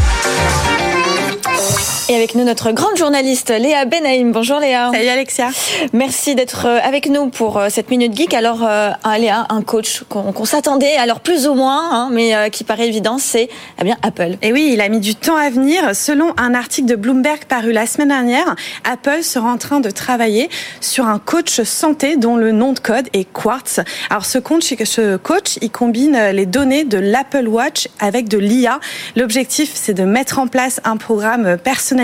Et 2.11 2.15
avec 2.15 2.35
nous, 2.35 2.43
notre 2.43 2.73
grande 2.73 2.97
journaliste 2.97 3.51
Léa 3.57 3.85
Benaïm. 3.85 4.33
Bonjour 4.33 4.59
Léa. 4.59 4.91
Salut 4.91 5.07
Alexia. 5.07 5.47
Merci 5.93 6.35
d'être 6.35 6.65
euh, 6.65 6.79
avec 6.83 7.07
nous 7.07 7.29
pour 7.29 7.57
euh, 7.57 7.69
cette 7.69 7.89
Minute 7.89 8.13
Geek. 8.13 8.33
Alors, 8.33 8.67
euh, 8.67 8.91
Léa, 9.17 9.45
un 9.47 9.61
coach 9.61 10.03
qu'on 10.09 10.43
s'attendait, 10.43 10.97
alors 10.97 11.21
plus 11.21 11.47
ou 11.47 11.53
moins, 11.53 11.89
hein, 11.89 12.09
mais 12.11 12.49
qui 12.49 12.65
paraît 12.65 12.89
évident, 12.89 13.17
c'est 13.17 13.47
eh 13.79 13.83
bien 13.85 13.95
Apple. 14.01 14.35
Et 14.41 14.51
oui, 14.51 14.71
il 14.73 14.81
a 14.81 14.89
mis 14.89 14.99
du 14.99 15.15
temps 15.15 15.37
à 15.37 15.49
venir. 15.49 15.95
Selon 15.95 16.33
un 16.35 16.53
article 16.53 16.89
de 16.89 16.95
Bloomberg 16.95 17.45
paru 17.45 17.71
la 17.71 17.85
semaine 17.85 18.09
dernière, 18.09 18.57
Apple 18.83 19.23
sera 19.23 19.49
en 19.49 19.57
train 19.57 19.79
de 19.79 19.89
travailler 19.89 20.49
sur 20.81 21.07
un 21.07 21.17
coach 21.17 21.61
santé 21.61 22.17
dont 22.17 22.35
le 22.35 22.51
nom 22.51 22.73
de 22.73 22.79
code 22.79 23.07
est 23.13 23.23
Quartz. 23.23 23.79
Alors, 24.09 24.25
ce 24.25 24.37
coach, 24.37 24.73
ce 24.83 25.15
coach 25.15 25.59
il 25.61 25.71
combine 25.71 26.19
les 26.33 26.45
données 26.45 26.83
de 26.83 26.97
l'Apple 26.97 27.47
Watch 27.47 27.87
avec 28.01 28.27
de 28.27 28.37
l'IA. 28.37 28.81
L'objectif, 29.15 29.71
c'est 29.75 29.93
de 29.93 30.03
mettre 30.03 30.39
en 30.39 30.47
place 30.47 30.81
un 30.83 30.97
programme 30.97 31.57
personnalisé 31.57 32.00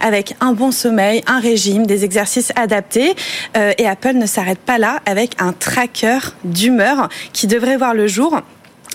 avec 0.00 0.34
un 0.40 0.52
bon 0.52 0.70
sommeil, 0.70 1.22
un 1.26 1.40
régime, 1.40 1.86
des 1.86 2.04
exercices 2.04 2.52
adaptés. 2.56 3.14
Euh, 3.56 3.72
et 3.78 3.86
Apple 3.86 4.14
ne 4.14 4.26
s'arrête 4.26 4.58
pas 4.58 4.78
là 4.78 5.00
avec 5.06 5.32
un 5.38 5.52
tracker 5.52 6.18
d'humeur 6.44 7.08
qui 7.32 7.46
devrait 7.46 7.76
voir 7.76 7.94
le 7.94 8.06
jour 8.06 8.40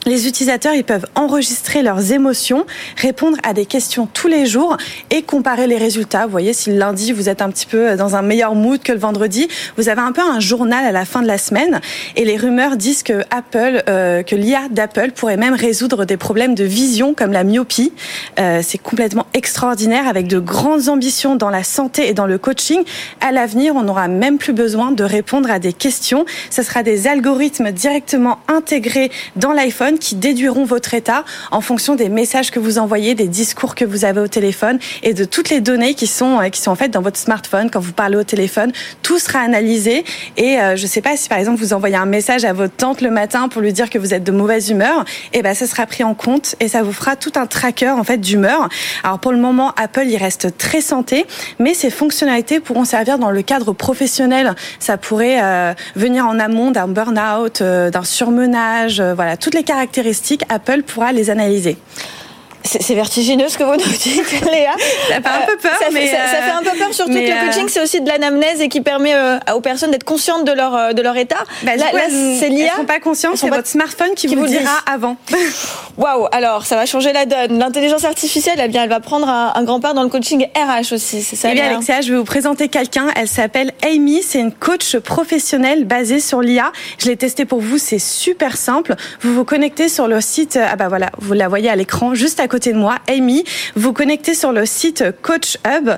les 0.06 0.28
utilisateurs, 0.28 0.74
ils 0.74 0.84
peuvent 0.84 1.06
enregistrer 1.16 1.82
leurs 1.82 2.12
émotions, 2.12 2.66
répondre 2.98 3.38
à 3.44 3.54
des 3.54 3.66
questions 3.66 4.08
tous 4.12 4.28
les 4.28 4.46
jours 4.46 4.78
et 5.10 5.22
comparer 5.22 5.68
les 5.68 5.78
résultats. 5.78 6.26
Vous 6.26 6.32
voyez, 6.32 6.54
si 6.54 6.72
le 6.72 6.78
lundi, 6.78 7.14
vous 7.14 7.30
êtes 7.30 7.42
un 7.42 7.50
petit 7.50 7.66
peu 7.66 7.96
dans 7.96 8.16
un 8.16 8.22
meilleur 8.22 8.56
mood 8.56 8.82
que 8.82 8.92
le 8.92 9.00
vendredi, 9.00 9.48
vous 9.78 9.90
avez 9.90 10.02
un 10.02 10.12
peu 10.12 10.22
un 10.22 10.40
journal 10.40 10.86
à 10.86 10.92
la 10.92 11.06
fin 11.06 11.22
de 11.22 11.28
la 11.28 11.38
semaine. 11.38 11.80
Et 12.16 12.26
les 12.26 12.38
rumeurs 12.38 12.76
disent 12.76 13.04
que 13.04 13.24
Apple, 13.32 13.84
euh, 13.88 14.24
que 14.24 14.36
l'IA 14.36 14.68
d'Apple 14.70 15.12
pourrait 15.12 15.38
même 15.38 15.54
résoudre 15.54 16.06
des 16.06 16.18
problèmes 16.18 16.56
de 16.56 16.64
vision 16.66 17.14
comme 17.14 17.32
la 17.32 17.44
myopie. 17.44 17.94
Euh, 18.40 18.62
c'est 18.64 18.78
complètement 18.78 19.26
extraordinaire 19.34 20.08
avec 20.08 20.28
de 20.28 20.40
grandes 20.40 20.90
ambitions 20.90 21.36
dans 21.36 21.50
la 21.50 21.64
santé 21.64 22.10
et 22.10 22.14
dans 22.14 22.28
le 22.28 22.38
coaching. 22.38 22.84
À 23.22 23.32
l'avenir, 23.32 23.76
on 23.76 23.84
n'aura 23.84 24.08
même 24.08 24.38
plus 24.38 24.54
besoin 24.54 24.92
de 24.92 25.04
répondre 25.04 25.50
à 25.50 25.60
des 25.60 25.74
questions. 25.74 26.26
Ce 26.50 26.62
sera 26.62 26.84
des 26.84 27.08
algorithmes 27.08 27.72
directement 27.72 28.40
intégrés 28.48 29.12
dans 29.36 29.54
l'iPhone 29.54 29.93
qui 30.00 30.16
déduiront 30.16 30.66
votre 30.66 30.94
état 30.94 31.24
en 31.52 31.62
fonction 31.62 31.96
des 31.96 32.10
messages 32.10 32.52
que 32.52 32.60
vous 32.60 32.78
envoyez, 32.78 33.16
des 33.16 33.28
discours 33.28 33.76
que 33.76 33.86
vous 33.86 34.06
avez 34.06 34.20
au 34.20 34.28
téléphone 34.28 34.80
et 35.02 35.14
de 35.14 35.26
toutes 35.26 35.50
les 35.50 35.62
données 35.62 35.94
qui 35.94 36.08
sont 36.08 36.40
euh, 36.40 36.50
qui 36.50 36.62
sont 36.62 36.72
en 36.72 36.76
fait 36.76 36.90
dans 36.90 37.02
votre 37.02 37.18
smartphone 37.18 37.70
quand 37.70 37.80
vous 37.80 37.94
parlez 37.94 38.18
au 38.18 38.24
téléphone. 38.24 38.72
Tout 39.02 39.20
sera 39.20 39.40
analysé 39.40 40.04
et 40.38 40.60
euh, 40.60 40.76
je 40.76 40.88
sais 40.88 41.02
pas 41.02 41.16
si 41.16 41.30
par 41.30 41.38
exemple 41.38 41.60
vous 41.60 41.74
envoyez 41.74 41.96
un 41.96 42.06
message 42.06 42.46
à 42.46 42.54
votre 42.54 42.76
tante 42.76 43.02
le 43.02 43.10
matin 43.10 43.48
pour 43.48 43.62
lui 43.62 43.74
dire 43.74 43.90
que 43.90 43.98
vous 43.98 44.14
êtes 44.14 44.24
de 44.24 44.32
mauvaise 44.32 44.70
humeur, 44.70 45.06
et 45.32 45.40
eh 45.40 45.42
ben 45.42 45.54
ça 45.54 45.68
sera 45.68 45.86
pris 45.86 46.04
en 46.04 46.14
compte 46.14 46.56
et 46.60 46.68
ça 46.68 46.84
vous 46.84 46.94
fera 46.94 47.16
tout 47.16 47.34
un 47.36 47.46
tracker 47.46 47.90
en 47.90 48.04
fait 48.04 48.18
d'humeur. 48.18 48.70
Alors 49.04 49.20
pour 49.20 49.32
le 49.32 49.38
moment, 49.38 49.74
Apple 49.78 50.06
il 50.08 50.18
reste 50.18 50.58
très 50.58 50.82
santé, 50.82 51.26
mais 51.60 51.74
ces 51.74 51.90
fonctionnalités 51.90 52.60
pourront 52.60 52.86
servir 52.86 53.18
dans 53.18 53.32
le 53.32 53.42
cadre 53.42 53.74
professionnel. 53.74 54.56
Ça 54.80 54.98
pourrait 54.98 55.40
euh, 55.42 55.74
venir 55.96 56.26
en 56.26 56.40
amont 56.40 56.72
d'un 56.72 56.88
burn-out, 56.88 57.62
d'un 57.62 58.04
surmenage, 58.04 59.02
voilà 59.02 59.38
toutes 59.38 59.54
les 59.54 59.64
caractéristiques 59.64 59.83
caractéristiques, 59.84 60.44
Apple 60.50 60.84
pourra 60.84 61.12
les 61.12 61.30
analyser. 61.30 61.78
C'est 62.64 62.96
vertigineux 62.96 63.50
ce 63.50 63.58
que 63.58 63.64
vous 63.64 63.76
nous 63.76 63.78
dites, 64.00 64.42
Léa. 64.46 64.72
Ça 65.10 65.16
fait 65.16 65.28
un 65.28 65.46
peu 65.46 65.58
peur, 65.58 65.74
ça 65.80 65.86
mais 65.92 66.08
fait, 66.08 66.16
ça, 66.16 66.42
fait 66.42 66.52
un 66.52 66.64
peu 66.64 66.78
peur, 66.78 66.94
surtout 66.94 67.12
que 67.14 67.18
le 67.18 67.32
euh, 67.32 67.46
coaching 67.46 67.68
c'est 67.68 67.82
aussi 67.82 68.02
de 68.02 68.08
l'anamnèse 68.08 68.62
et 68.62 68.70
qui 68.70 68.82
permet 68.82 69.14
euh, 69.14 69.38
aux 69.54 69.60
personnes 69.60 69.92
d'être 69.92 70.04
conscientes 70.04 70.46
de 70.46 70.52
leur 70.52 70.76
euh, 70.76 70.94
de 70.94 71.02
leur 71.02 71.18
état. 71.18 71.44
Bah, 71.64 71.76
là, 71.76 71.86
c'est 72.40 72.50
l'IA. 72.50 72.66
Elles 72.66 72.72
sont 72.78 72.86
pas 72.86 73.00
conscientes, 73.00 73.38
c'est 73.38 73.50
votre 73.50 73.68
smartphone 73.68 74.14
qui, 74.16 74.34
vous, 74.34 74.48
dira 74.48 74.72
avant. 74.86 75.18
Waouh 75.98 76.28
Alors, 76.32 76.66
ça 76.66 76.76
va 76.76 76.86
changer 76.86 77.14
la 77.14 77.26
donne. 77.26 77.60
L'intelligence 77.60 78.06
artificielle, 78.06 78.60
eh 78.64 78.68
bien, 78.68 78.84
elle 78.84 78.90
va 78.90 79.00
prendre 79.00 79.28
un, 79.28 79.64
grand 79.64 79.80
part 79.80 79.94
dans 79.94 80.04
le 80.04 80.10
coaching 80.10 80.48
RH 80.56 80.94
aussi. 80.94 81.22
C'est 81.22 81.36
ça. 81.36 81.50
Eh 81.52 81.54
bien, 81.54 81.66
Alexia, 81.66 82.02
je 82.02 82.12
vais 82.12 82.18
vous 82.18 82.24
présenter 82.24 82.70
quelqu'un. 82.70 83.08
Elle 83.16 83.28
s'appelle 83.28 83.72
Amy. 83.84 84.22
C'est 84.24 84.40
une 84.40 84.52
coach 84.52 84.98
professionnelle 84.98 85.86
basée 85.86 86.20
sur 86.20 86.42
l'IA. 86.42 86.72
Je 86.98 87.08
l'ai 87.08 87.18
testé 87.18 87.46
pour 87.46 87.60
vous. 87.60 87.78
C'est 87.78 88.00
super 88.00 88.58
simple. 88.58 88.96
Vous 89.22 89.34
vous 89.34 89.46
connectez 89.46 89.90
sur 89.90 90.08
le 90.08 90.22
site. 90.22 90.58
Ah 90.58 90.76
bah 90.76 90.88
voilà, 90.88 91.10
vous 91.20 91.34
la 91.34 91.48
voyez 91.48 91.70
à 91.70 91.76
l'écran 91.76 92.14
juste 92.14 92.40
à 92.40 92.48
côté 92.54 92.72
de 92.72 92.78
moi, 92.78 93.00
Amy. 93.10 93.44
Vous 93.76 93.94
connectez 93.94 94.36
sur 94.36 94.52
le 94.52 94.68
site 94.68 95.04
Coach 95.24 95.58
Hub 95.66 95.90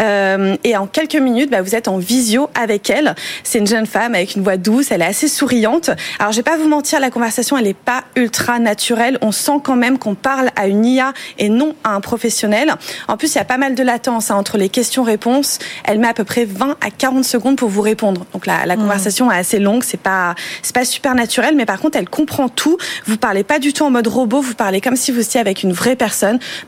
euh, 0.00 0.56
et 0.62 0.76
en 0.76 0.86
quelques 0.86 1.16
minutes, 1.16 1.50
bah, 1.50 1.60
vous 1.60 1.74
êtes 1.74 1.88
en 1.88 1.98
visio 1.98 2.48
avec 2.54 2.88
elle. 2.88 3.16
C'est 3.42 3.58
une 3.58 3.66
jeune 3.66 3.86
femme 3.86 4.14
avec 4.14 4.36
une 4.36 4.44
voix 4.44 4.56
douce, 4.56 4.92
elle 4.92 5.02
est 5.02 5.06
assez 5.06 5.26
souriante. 5.26 5.90
Alors 6.20 6.30
je 6.30 6.36
vais 6.36 6.44
pas 6.44 6.56
vous 6.56 6.68
mentir, 6.68 7.00
la 7.00 7.10
conversation 7.10 7.58
elle 7.58 7.66
est 7.66 7.74
pas 7.74 8.04
ultra 8.14 8.60
naturelle. 8.60 9.18
On 9.22 9.32
sent 9.32 9.58
quand 9.64 9.74
même 9.74 9.98
qu'on 9.98 10.14
parle 10.14 10.50
à 10.54 10.68
une 10.68 10.86
IA 10.86 11.14
et 11.40 11.48
non 11.48 11.74
à 11.82 11.96
un 11.96 12.00
professionnel. 12.00 12.72
En 13.08 13.16
plus, 13.16 13.34
il 13.34 13.38
y 13.38 13.40
a 13.40 13.44
pas 13.44 13.58
mal 13.58 13.74
de 13.74 13.82
latence 13.82 14.30
hein, 14.30 14.36
entre 14.36 14.56
les 14.56 14.68
questions-réponses. 14.68 15.58
Elle 15.82 15.98
met 15.98 16.06
à 16.06 16.14
peu 16.14 16.22
près 16.22 16.44
20 16.44 16.76
à 16.80 16.90
40 16.96 17.24
secondes 17.24 17.56
pour 17.56 17.70
vous 17.70 17.82
répondre. 17.82 18.24
Donc 18.32 18.46
la, 18.46 18.66
la 18.66 18.76
mmh. 18.76 18.78
conversation 18.78 19.32
est 19.32 19.38
assez 19.38 19.58
longue, 19.58 19.82
c'est 19.82 20.00
pas 20.00 20.36
c'est 20.62 20.76
pas 20.76 20.84
super 20.84 21.16
naturel, 21.16 21.56
mais 21.56 21.66
par 21.66 21.80
contre 21.80 21.98
elle 21.98 22.08
comprend 22.08 22.48
tout. 22.48 22.78
Vous 23.06 23.16
parlez 23.16 23.42
pas 23.42 23.58
du 23.58 23.72
tout 23.72 23.82
en 23.82 23.90
mode 23.90 24.06
robot, 24.06 24.40
vous 24.40 24.54
parlez 24.54 24.80
comme 24.80 24.94
si 24.94 25.10
vous 25.10 25.18
étiez 25.18 25.40
avec 25.40 25.64
une 25.64 25.72
vraie 25.72 25.96
personne. 25.96 26.03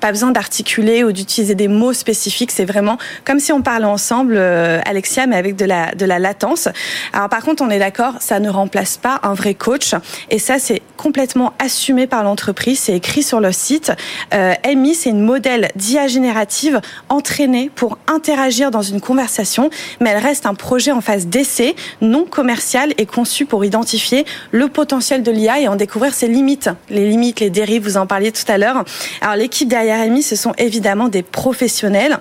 Pas 0.01 0.13
besoin 0.13 0.31
d'articuler 0.31 1.05
ou 1.05 1.13
d'utiliser 1.13 1.55
des 1.55 1.69
mots 1.69 1.93
spécifiques. 1.93 2.51
C'est 2.51 2.65
vraiment 2.65 2.99
comme 3.25 3.39
si 3.39 3.53
on 3.53 3.63
parlait 3.63 3.85
ensemble, 3.87 4.35
euh, 4.37 4.81
Alexia, 4.85 5.27
mais 5.27 5.37
avec 5.37 5.57
de 5.57 5.65
la, 5.65 6.19
latence. 6.19 6.69
Alors 7.13 7.29
par 7.29 7.43
contre, 7.43 7.63
on 7.63 7.71
est 7.71 7.79
d'accord, 7.79 8.15
ça 8.21 8.41
ne 8.41 8.49
remplace 8.49 8.97
pas 8.97 9.21
un 9.23 9.35
vrai 9.35 9.55
coach. 9.55 9.95
Et 10.31 10.39
ça, 10.39 10.59
c'est 10.59 10.83
complètement 10.97 11.53
assumé 11.59 12.07
par 12.07 12.23
l'entreprise. 12.23 12.81
C'est 12.81 12.95
écrit 12.95 13.23
sur 13.23 13.41
le 13.41 13.53
site. 13.53 13.93
Euh, 14.35 14.55
Amy, 14.65 14.95
c'est 14.95 15.11
une 15.11 15.21
modèle 15.21 15.71
d'IA 15.77 16.07
générative 16.07 16.81
entraînée 17.09 17.71
pour 17.75 17.99
interagir 18.07 18.71
dans 18.71 18.83
une 18.83 19.01
conversation, 19.01 19.71
mais 20.01 20.11
elle 20.11 20.23
reste 20.23 20.47
un 20.47 20.55
projet 20.55 20.93
en 20.93 21.01
phase 21.01 21.27
d'essai, 21.27 21.75
non 22.01 22.25
commercial 22.25 22.93
et 22.99 23.07
conçu 23.07 23.47
pour 23.47 23.65
identifier 23.65 24.25
le 24.53 24.69
potentiel 24.69 25.23
de 25.23 25.31
l'IA 25.31 25.61
et 25.61 25.69
en 25.69 25.77
découvrir 25.77 26.15
ses 26.15 26.29
limites. 26.29 26.71
Les 26.91 27.09
limites, 27.09 27.41
les 27.41 27.51
dérives, 27.51 27.83
vous 27.83 27.97
en 27.97 28.07
parliez 28.07 28.33
tout 28.33 28.51
à 28.51 28.59
l'heure. 28.59 28.85
Alors 29.27 29.39
l'équipe 29.39 29.67
derrière 29.67 30.01
Amy, 30.01 30.23
ce 30.23 30.37
sont 30.37 30.53
évidemment 30.57 31.09
des 31.09 31.25
professionnels 31.25 32.21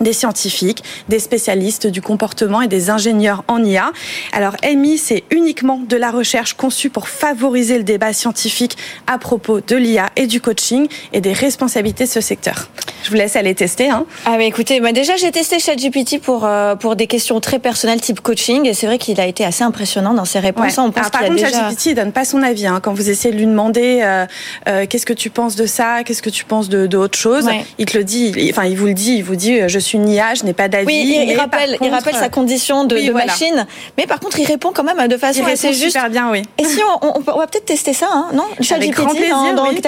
des 0.00 0.12
scientifiques, 0.12 0.84
des 1.08 1.18
spécialistes 1.18 1.88
du 1.88 2.00
comportement 2.00 2.62
et 2.62 2.68
des 2.68 2.90
ingénieurs 2.90 3.42
en 3.48 3.64
IA. 3.64 3.90
Alors 4.32 4.54
Amy, 4.62 4.96
c'est 4.96 5.24
uniquement 5.32 5.78
de 5.78 5.96
la 5.96 6.12
recherche 6.12 6.54
conçue 6.54 6.90
pour 6.90 7.08
favoriser 7.08 7.76
le 7.76 7.82
débat 7.82 8.12
scientifique 8.12 8.76
à 9.08 9.18
propos 9.18 9.60
de 9.60 9.74
l'IA 9.74 10.10
et 10.14 10.28
du 10.28 10.40
coaching 10.40 10.86
et 11.12 11.20
des 11.20 11.32
responsabilités 11.32 12.04
de 12.04 12.10
ce 12.10 12.20
secteur. 12.20 12.68
Je 13.04 13.10
vous 13.10 13.16
laisse 13.16 13.36
aller 13.36 13.54
tester. 13.54 13.90
Hein. 13.90 14.06
Ah 14.24 14.36
mais 14.38 14.46
écoutez, 14.46 14.80
bah 14.80 14.92
déjà 14.92 15.16
j'ai 15.16 15.30
testé 15.30 15.58
ChatGPT 15.58 16.20
pour 16.20 16.44
euh, 16.44 16.74
pour 16.74 16.96
des 16.96 17.06
questions 17.06 17.38
très 17.38 17.58
personnelles 17.58 18.00
type 18.00 18.20
coaching 18.20 18.66
et 18.66 18.74
c'est 18.74 18.86
vrai 18.86 18.98
qu'il 18.98 19.20
a 19.20 19.26
été 19.26 19.44
assez 19.44 19.62
impressionnant 19.62 20.14
dans 20.14 20.24
ses 20.24 20.38
réponses. 20.38 20.78
On 20.78 20.90
pense 20.90 21.10
par 21.10 21.20
contre, 21.20 21.34
déjà... 21.34 21.50
ChatGPT 21.50 21.86
il 21.86 21.94
donne 21.94 22.12
pas 22.12 22.24
son 22.24 22.42
avis. 22.42 22.66
Hein. 22.66 22.80
Quand 22.82 22.94
vous 22.94 23.10
essayez 23.10 23.34
de 23.34 23.38
lui 23.38 23.46
demander 23.46 24.00
euh, 24.02 24.26
euh, 24.68 24.86
qu'est-ce 24.88 25.06
que 25.06 25.12
tu 25.12 25.28
penses 25.28 25.54
de 25.54 25.66
ça, 25.66 26.02
qu'est-ce 26.04 26.22
que 26.22 26.30
tu 26.30 26.44
penses 26.44 26.68
de 26.68 26.86
d'autres 26.86 27.18
choses, 27.18 27.48
il 27.78 27.86
te 27.86 27.98
le 27.98 28.04
dit. 28.04 28.32
enfin, 28.50 28.64
il 28.64 28.76
vous 28.76 28.86
le 28.86 28.94
dit. 28.94 29.16
Il 29.16 29.24
vous 29.24 29.36
dit 29.36 29.60
je 29.68 29.78
suis 29.78 29.98
une 29.98 30.08
IA, 30.08 30.34
je 30.34 30.44
n'ai 30.44 30.54
pas 30.54 30.68
d'avis. 30.68 30.86
Oui, 30.86 31.26
il, 31.28 31.36
rappelle, 31.36 31.76
il 31.82 31.90
rappelle 31.90 32.14
sa 32.14 32.30
condition 32.30 32.84
de, 32.84 33.12
machine, 33.12 33.66
mais 33.98 34.06
par 34.06 34.18
contre 34.18 34.38
il 34.40 34.46
répond 34.46 34.72
quand 34.74 34.82
même 34.82 35.06
de 35.08 35.16
façon 35.16 35.44
assez 35.44 35.74
juste. 35.74 35.92
Super 35.92 36.08
bien, 36.08 36.30
oui. 36.30 36.42
Et 36.58 36.64
si 36.64 36.80
on, 37.02 37.18
on, 37.18 37.20
va 37.20 37.46
peut-être 37.46 37.66
tester 37.66 37.92
ça, 37.92 38.08
hein, 38.10 38.28
non? 38.32 38.44
ChatGPT 38.60 39.30
dans, 39.30 39.52
dans 39.52 39.68
oui. 39.68 39.80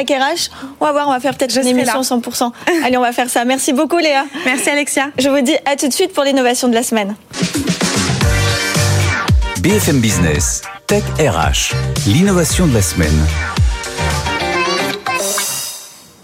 On 0.81 0.85
va 0.85 0.93
voir, 0.93 1.09
on 1.09 1.13
va 1.13 1.21
faire 1.21 1.35
peut-être 1.37 1.57
une 1.57 1.67
émission 1.67 2.01
100%. 2.01 2.53
Allez, 2.85 2.97
on 2.97 3.01
va 3.01 3.06
faire 3.13 3.31
ça. 3.31 3.45
Merci 3.45 3.73
beaucoup 3.73 3.99
Léa. 3.99 4.25
Merci 4.45 4.71
Alexia. 4.71 5.11
Je 5.19 5.29
vous 5.29 5.41
dis 5.41 5.57
à 5.65 5.77
tout 5.77 5.89
de 5.89 5.93
suite 5.93 6.13
pour 6.13 6.25
l'innovation 6.25 6.69
de 6.69 6.75
la 6.75 6.83
semaine. 6.83 7.15
BFM 9.61 10.01
Business, 10.01 10.63
Tech 10.87 11.03
RH, 11.19 11.75
l'innovation 12.07 12.67
de 12.67 12.75
la 12.75 12.83
semaine. 12.83 13.27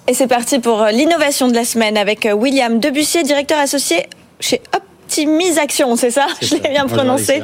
Et 0.06 0.14
c'est 0.14 0.26
parti 0.26 0.58
pour 0.58 0.84
l'innovation 0.92 1.48
de 1.48 1.54
la 1.54 1.64
semaine 1.64 1.96
avec 1.96 2.28
William 2.34 2.78
Debussier, 2.78 3.22
directeur 3.22 3.58
associé 3.58 4.06
chez 4.40 4.60
Hop 4.74 4.82
Optimisation, 5.12 5.94
c'est 5.94 6.10
ça 6.10 6.26
Je 6.40 6.54
l'ai 6.54 6.70
bien 6.70 6.86
prononcé. 6.86 7.42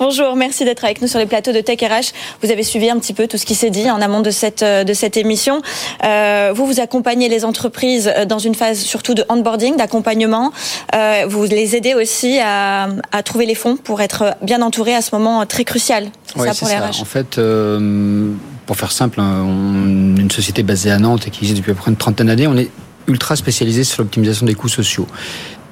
Bonjour, 0.00 0.34
merci 0.34 0.64
d'être 0.64 0.84
avec 0.84 1.00
nous 1.00 1.06
sur 1.06 1.20
les 1.20 1.26
plateaux 1.26 1.52
de 1.52 1.60
Tech 1.60 1.78
RH. 1.80 2.12
Vous 2.42 2.50
avez 2.50 2.64
suivi 2.64 2.90
un 2.90 2.98
petit 2.98 3.14
peu 3.14 3.28
tout 3.28 3.38
ce 3.38 3.46
qui 3.46 3.54
s'est 3.54 3.70
dit 3.70 3.88
en 3.88 4.00
amont 4.00 4.20
de 4.20 4.32
cette, 4.32 4.64
euh, 4.64 4.82
de 4.82 4.92
cette 4.94 5.16
émission. 5.16 5.62
Euh, 6.02 6.50
vous, 6.52 6.66
vous 6.66 6.80
accompagnez 6.80 7.28
les 7.28 7.44
entreprises 7.44 8.10
euh, 8.12 8.24
dans 8.24 8.40
une 8.40 8.56
phase 8.56 8.80
surtout 8.80 9.14
de 9.14 9.24
onboarding, 9.28 9.76
d'accompagnement. 9.76 10.52
Euh, 10.92 11.26
vous 11.28 11.44
les 11.44 11.76
aidez 11.76 11.94
aussi 11.94 12.40
à, 12.40 12.88
à, 13.12 13.22
trouver 13.22 13.46
les 13.46 13.54
fonds 13.54 13.76
pour 13.76 14.00
être 14.00 14.34
bien 14.42 14.60
entourés 14.60 14.96
à 14.96 15.00
ce 15.00 15.14
moment 15.14 15.46
très 15.46 15.62
crucial. 15.62 16.08
C'est 16.34 16.44
ça 16.44 16.54
pour 16.54 16.66
les 16.66 16.74
RH 16.74 17.00
En 17.00 17.04
fait, 17.04 17.38
euh, 17.38 18.32
pour 18.66 18.76
faire 18.76 18.90
simple, 18.90 19.20
hein, 19.20 19.44
une 19.44 20.32
société 20.32 20.64
basée 20.64 20.90
à 20.90 20.98
Nantes 20.98 21.28
et 21.28 21.30
qui 21.30 21.44
existe 21.44 21.58
depuis 21.58 21.70
à 21.70 21.74
peu 21.74 21.80
près 21.80 21.92
une 21.92 21.96
trentaine 21.96 22.26
d'années, 22.26 22.48
on 22.48 22.56
est 22.56 22.70
ultra 23.06 23.36
spécialisé 23.36 23.84
sur 23.84 24.02
l'optimisation 24.02 24.46
des 24.46 24.54
coûts 24.54 24.68
sociaux. 24.68 25.06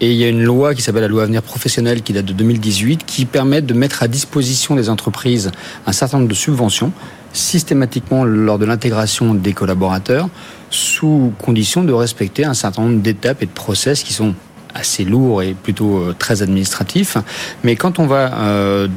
Et 0.00 0.10
il 0.10 0.16
y 0.16 0.24
a 0.24 0.28
une 0.28 0.42
loi 0.42 0.74
qui 0.74 0.82
s'appelle 0.82 1.02
la 1.02 1.08
loi 1.08 1.22
Avenir 1.22 1.42
Professionnel 1.42 2.02
qui 2.02 2.12
date 2.12 2.24
de 2.24 2.32
2018 2.32 3.04
qui 3.06 3.24
permet 3.24 3.62
de 3.62 3.74
mettre 3.74 4.02
à 4.02 4.08
disposition 4.08 4.74
des 4.74 4.88
entreprises 4.88 5.52
un 5.86 5.92
certain 5.92 6.18
nombre 6.18 6.28
de 6.28 6.34
subventions 6.34 6.92
systématiquement 7.32 8.24
lors 8.24 8.58
de 8.58 8.64
l'intégration 8.64 9.34
des 9.34 9.52
collaborateurs 9.52 10.28
sous 10.70 11.32
condition 11.38 11.84
de 11.84 11.92
respecter 11.92 12.44
un 12.44 12.54
certain 12.54 12.82
nombre 12.82 13.00
d'étapes 13.00 13.42
et 13.42 13.46
de 13.46 13.52
process 13.52 14.02
qui 14.02 14.12
sont 14.12 14.34
assez 14.74 15.04
lourds 15.04 15.42
et 15.42 15.54
plutôt 15.54 15.98
euh, 15.98 16.14
très 16.18 16.42
administratifs. 16.42 17.16
Mais 17.62 17.76
quand 17.76 17.98
on 17.98 18.06
va 18.06 18.34
euh, 18.34 18.88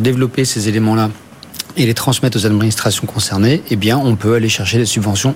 développer 0.00 0.44
ces 0.44 0.68
éléments-là 0.68 1.10
et 1.76 1.86
les 1.86 1.94
transmettre 1.94 2.36
aux 2.36 2.46
administrations 2.46 3.06
concernées, 3.06 3.62
eh 3.70 3.76
bien, 3.76 3.96
on 3.96 4.16
peut 4.16 4.34
aller 4.34 4.48
chercher 4.48 4.78
des 4.78 4.86
subventions 4.86 5.34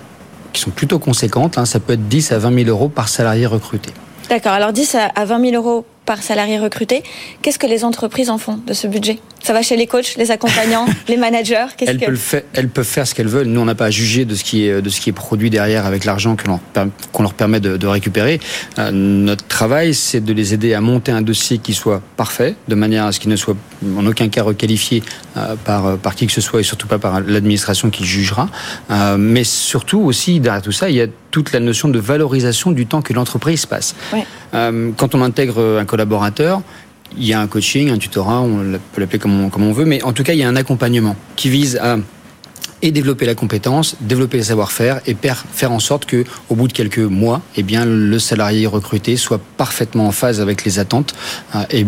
qui 0.52 0.60
sont 0.60 0.70
plutôt 0.70 0.98
conséquentes. 0.98 1.58
Hein. 1.58 1.64
Ça 1.64 1.80
peut 1.80 1.94
être 1.94 2.08
10 2.08 2.32
à 2.32 2.38
20 2.38 2.64
000 2.64 2.70
euros 2.70 2.88
par 2.88 3.08
salarié 3.08 3.46
recruté. 3.46 3.90
D'accord. 4.28 4.52
Alors 4.52 4.72
10 4.72 4.96
à 5.14 5.24
20 5.24 5.50
000 5.50 5.62
euros 5.62 5.84
par 6.04 6.22
salarié 6.22 6.58
recruté. 6.58 7.02
Qu'est-ce 7.42 7.58
que 7.58 7.66
les 7.66 7.84
entreprises 7.84 8.30
en 8.30 8.38
font 8.38 8.58
de 8.66 8.72
ce 8.72 8.86
budget? 8.86 9.18
Ça 9.46 9.52
va 9.52 9.62
chez 9.62 9.76
les 9.76 9.86
coachs, 9.86 10.16
les 10.16 10.32
accompagnants, 10.32 10.86
les 11.08 11.16
managers 11.16 11.66
elles, 11.78 12.00
peuvent 12.00 12.16
faire, 12.16 12.42
elles 12.52 12.68
peuvent 12.68 12.84
faire 12.84 13.06
ce 13.06 13.14
qu'elles 13.14 13.28
veulent. 13.28 13.46
Nous, 13.46 13.60
on 13.60 13.64
n'a 13.64 13.76
pas 13.76 13.84
à 13.84 13.90
juger 13.90 14.24
de 14.24 14.34
ce 14.34 14.42
qui 14.42 14.66
est, 14.66 14.82
de 14.82 14.90
ce 14.90 15.00
qui 15.00 15.10
est 15.10 15.12
produit 15.12 15.50
derrière 15.50 15.86
avec 15.86 16.04
l'argent 16.04 16.34
qu'on 16.34 17.22
leur, 17.22 17.32
permet 17.32 17.60
de, 17.60 17.86
récupérer. 17.86 18.40
Euh, 18.80 18.90
notre 18.90 19.46
travail, 19.46 19.94
c'est 19.94 20.20
de 20.20 20.32
les 20.32 20.52
aider 20.52 20.74
à 20.74 20.80
monter 20.80 21.12
un 21.12 21.22
dossier 21.22 21.58
qui 21.58 21.74
soit 21.74 22.02
parfait, 22.16 22.56
de 22.66 22.74
manière 22.74 23.04
à 23.04 23.12
ce 23.12 23.20
qu'il 23.20 23.30
ne 23.30 23.36
soit 23.36 23.54
en 23.96 24.04
aucun 24.04 24.28
cas 24.28 24.42
requalifié 24.42 25.04
euh, 25.36 25.54
par, 25.64 25.86
euh, 25.86 25.96
par 25.96 26.16
qui 26.16 26.26
que 26.26 26.32
ce 26.32 26.40
soit 26.40 26.58
et 26.58 26.64
surtout 26.64 26.88
pas 26.88 26.98
par 26.98 27.20
l'administration 27.20 27.90
qui 27.90 28.04
jugera. 28.04 28.48
mais 29.16 29.44
surtout 29.44 30.00
aussi, 30.00 30.40
derrière 30.40 30.62
tout 30.62 30.72
ça, 30.72 30.90
il 30.90 30.96
y 30.96 31.00
a 31.00 31.06
toute 31.30 31.52
la 31.52 31.60
notion 31.60 31.88
de 31.88 32.00
valorisation 32.00 32.72
du 32.72 32.86
temps 32.86 33.00
que 33.00 33.12
l'entreprise 33.12 33.64
passe. 33.64 33.94
quand 34.52 35.14
on 35.14 35.22
intègre 35.22 35.78
un 35.78 35.84
collaborateur, 35.84 36.62
il 37.16 37.24
y 37.24 37.32
a 37.32 37.40
un 37.40 37.46
coaching, 37.46 37.90
un 37.90 37.98
tutorat, 37.98 38.40
on 38.40 38.78
peut 38.92 39.00
l'appeler 39.00 39.18
comme 39.18 39.50
on, 39.54 39.72
veut, 39.72 39.84
mais 39.84 40.02
en 40.02 40.12
tout 40.12 40.22
cas, 40.22 40.32
il 40.32 40.38
y 40.38 40.42
a 40.42 40.48
un 40.48 40.56
accompagnement 40.56 41.16
qui 41.36 41.48
vise 41.48 41.76
à 41.76 41.98
et 42.82 42.90
développer 42.90 43.24
la 43.24 43.34
compétence, 43.34 43.96
développer 44.00 44.36
le 44.36 44.42
savoir-faire 44.42 45.00
et 45.06 45.16
faire 45.52 45.72
en 45.72 45.78
sorte 45.78 46.04
que, 46.04 46.24
au 46.50 46.54
bout 46.54 46.68
de 46.68 46.72
quelques 46.72 46.98
mois, 46.98 47.40
eh 47.56 47.62
le 47.62 48.18
salarié 48.18 48.66
recruté 48.66 49.16
soit 49.16 49.40
parfaitement 49.56 50.06
en 50.06 50.12
phase 50.12 50.40
avec 50.40 50.64
les 50.64 50.78
attentes. 50.78 51.14
Euh, 51.54 51.64
eh 51.70 51.86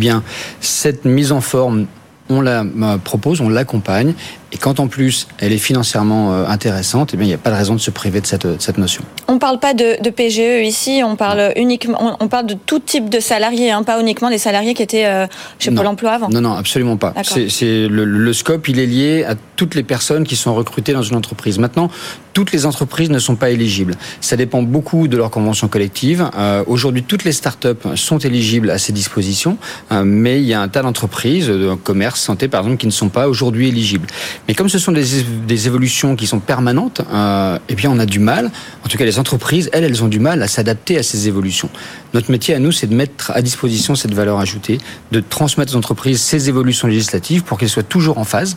cette 0.60 1.04
mise 1.04 1.30
en 1.32 1.40
forme 1.40 1.86
on 2.30 2.40
la 2.40 2.62
euh, 2.62 2.98
propose, 2.98 3.40
on 3.40 3.48
l'accompagne, 3.48 4.14
et 4.52 4.56
quand 4.56 4.80
en 4.80 4.88
plus 4.88 5.28
elle 5.38 5.52
est 5.52 5.58
financièrement 5.58 6.32
euh, 6.32 6.46
intéressante, 6.46 7.10
eh 7.14 7.16
bien 7.16 7.26
il 7.26 7.28
n'y 7.28 7.34
a 7.34 7.38
pas 7.38 7.50
de 7.50 7.56
raison 7.56 7.74
de 7.74 7.80
se 7.80 7.90
priver 7.90 8.20
de 8.20 8.26
cette, 8.26 8.46
euh, 8.46 8.56
cette 8.58 8.78
notion. 8.78 9.02
On 9.28 9.34
ne 9.34 9.38
parle 9.38 9.58
pas 9.58 9.74
de, 9.74 10.02
de, 10.02 10.10
PGE 10.10 10.66
ici, 10.66 11.02
on 11.04 11.16
parle 11.16 11.52
uniquement, 11.56 12.16
on, 12.20 12.28
parle 12.28 12.46
de 12.46 12.54
tout 12.54 12.78
type 12.78 13.08
de 13.08 13.20
salariés, 13.20 13.70
hein, 13.70 13.82
pas 13.82 14.00
uniquement 14.00 14.28
les 14.28 14.38
salariés 14.38 14.74
qui 14.74 14.82
étaient 14.82 15.28
chez 15.58 15.70
Pôle 15.70 15.86
Emploi 15.86 16.12
avant. 16.12 16.28
Non, 16.28 16.40
non, 16.40 16.54
absolument 16.54 16.96
pas. 16.96 17.14
C'est 17.24 17.88
le, 17.88 18.04
le, 18.04 18.32
scope, 18.32 18.68
il 18.68 18.78
est 18.78 18.86
lié 18.86 19.24
à 19.24 19.34
toutes 19.56 19.74
les 19.74 19.82
personnes 19.82 20.24
qui 20.24 20.36
sont 20.36 20.54
recrutées 20.54 20.92
dans 20.92 21.02
une 21.02 21.16
entreprise. 21.16 21.58
Maintenant, 21.58 21.90
toutes 22.38 22.52
les 22.52 22.66
entreprises 22.66 23.10
ne 23.10 23.18
sont 23.18 23.34
pas 23.34 23.50
éligibles. 23.50 23.96
Ça 24.20 24.36
dépend 24.36 24.62
beaucoup 24.62 25.08
de 25.08 25.16
leur 25.16 25.28
convention 25.28 25.66
collective. 25.66 26.30
Euh, 26.38 26.62
Aujourd'hui, 26.68 27.02
toutes 27.02 27.24
les 27.24 27.32
startups 27.32 27.96
sont 27.96 28.18
éligibles 28.18 28.70
à 28.70 28.78
ces 28.78 28.92
dispositions, 28.92 29.58
euh, 29.90 30.04
mais 30.04 30.40
il 30.40 30.46
y 30.46 30.54
a 30.54 30.60
un 30.60 30.68
tas 30.68 30.82
d'entreprises, 30.82 31.48
de 31.48 31.74
commerce, 31.74 32.17
santé 32.18 32.48
par 32.48 32.60
exemple, 32.60 32.78
qui 32.78 32.86
ne 32.86 32.92
sont 32.92 33.08
pas 33.08 33.28
aujourd'hui 33.28 33.68
éligibles. 33.68 34.06
Mais 34.46 34.54
comme 34.54 34.68
ce 34.68 34.78
sont 34.78 34.92
des, 34.92 35.04
des 35.46 35.66
évolutions 35.66 36.16
qui 36.16 36.26
sont 36.26 36.40
permanentes, 36.40 37.00
euh, 37.12 37.58
eh 37.68 37.74
bien 37.74 37.90
on 37.90 37.98
a 37.98 38.06
du 38.06 38.18
mal, 38.18 38.50
en 38.84 38.88
tout 38.88 38.98
cas 38.98 39.04
les 39.04 39.18
entreprises, 39.18 39.70
elles, 39.72 39.84
elles 39.84 40.02
ont 40.04 40.08
du 40.08 40.20
mal 40.20 40.42
à 40.42 40.48
s'adapter 40.48 40.98
à 40.98 41.02
ces 41.02 41.28
évolutions. 41.28 41.70
Notre 42.14 42.30
métier 42.30 42.54
à 42.54 42.58
nous, 42.58 42.72
c'est 42.72 42.86
de 42.86 42.94
mettre 42.94 43.30
à 43.34 43.42
disposition 43.42 43.94
cette 43.94 44.14
valeur 44.14 44.38
ajoutée, 44.38 44.78
de 45.12 45.20
transmettre 45.20 45.74
aux 45.74 45.76
entreprises 45.76 46.20
ces 46.20 46.48
évolutions 46.48 46.88
législatives 46.88 47.42
pour 47.42 47.58
qu'elles 47.58 47.68
soient 47.68 47.82
toujours 47.82 48.18
en 48.18 48.24
phase 48.24 48.56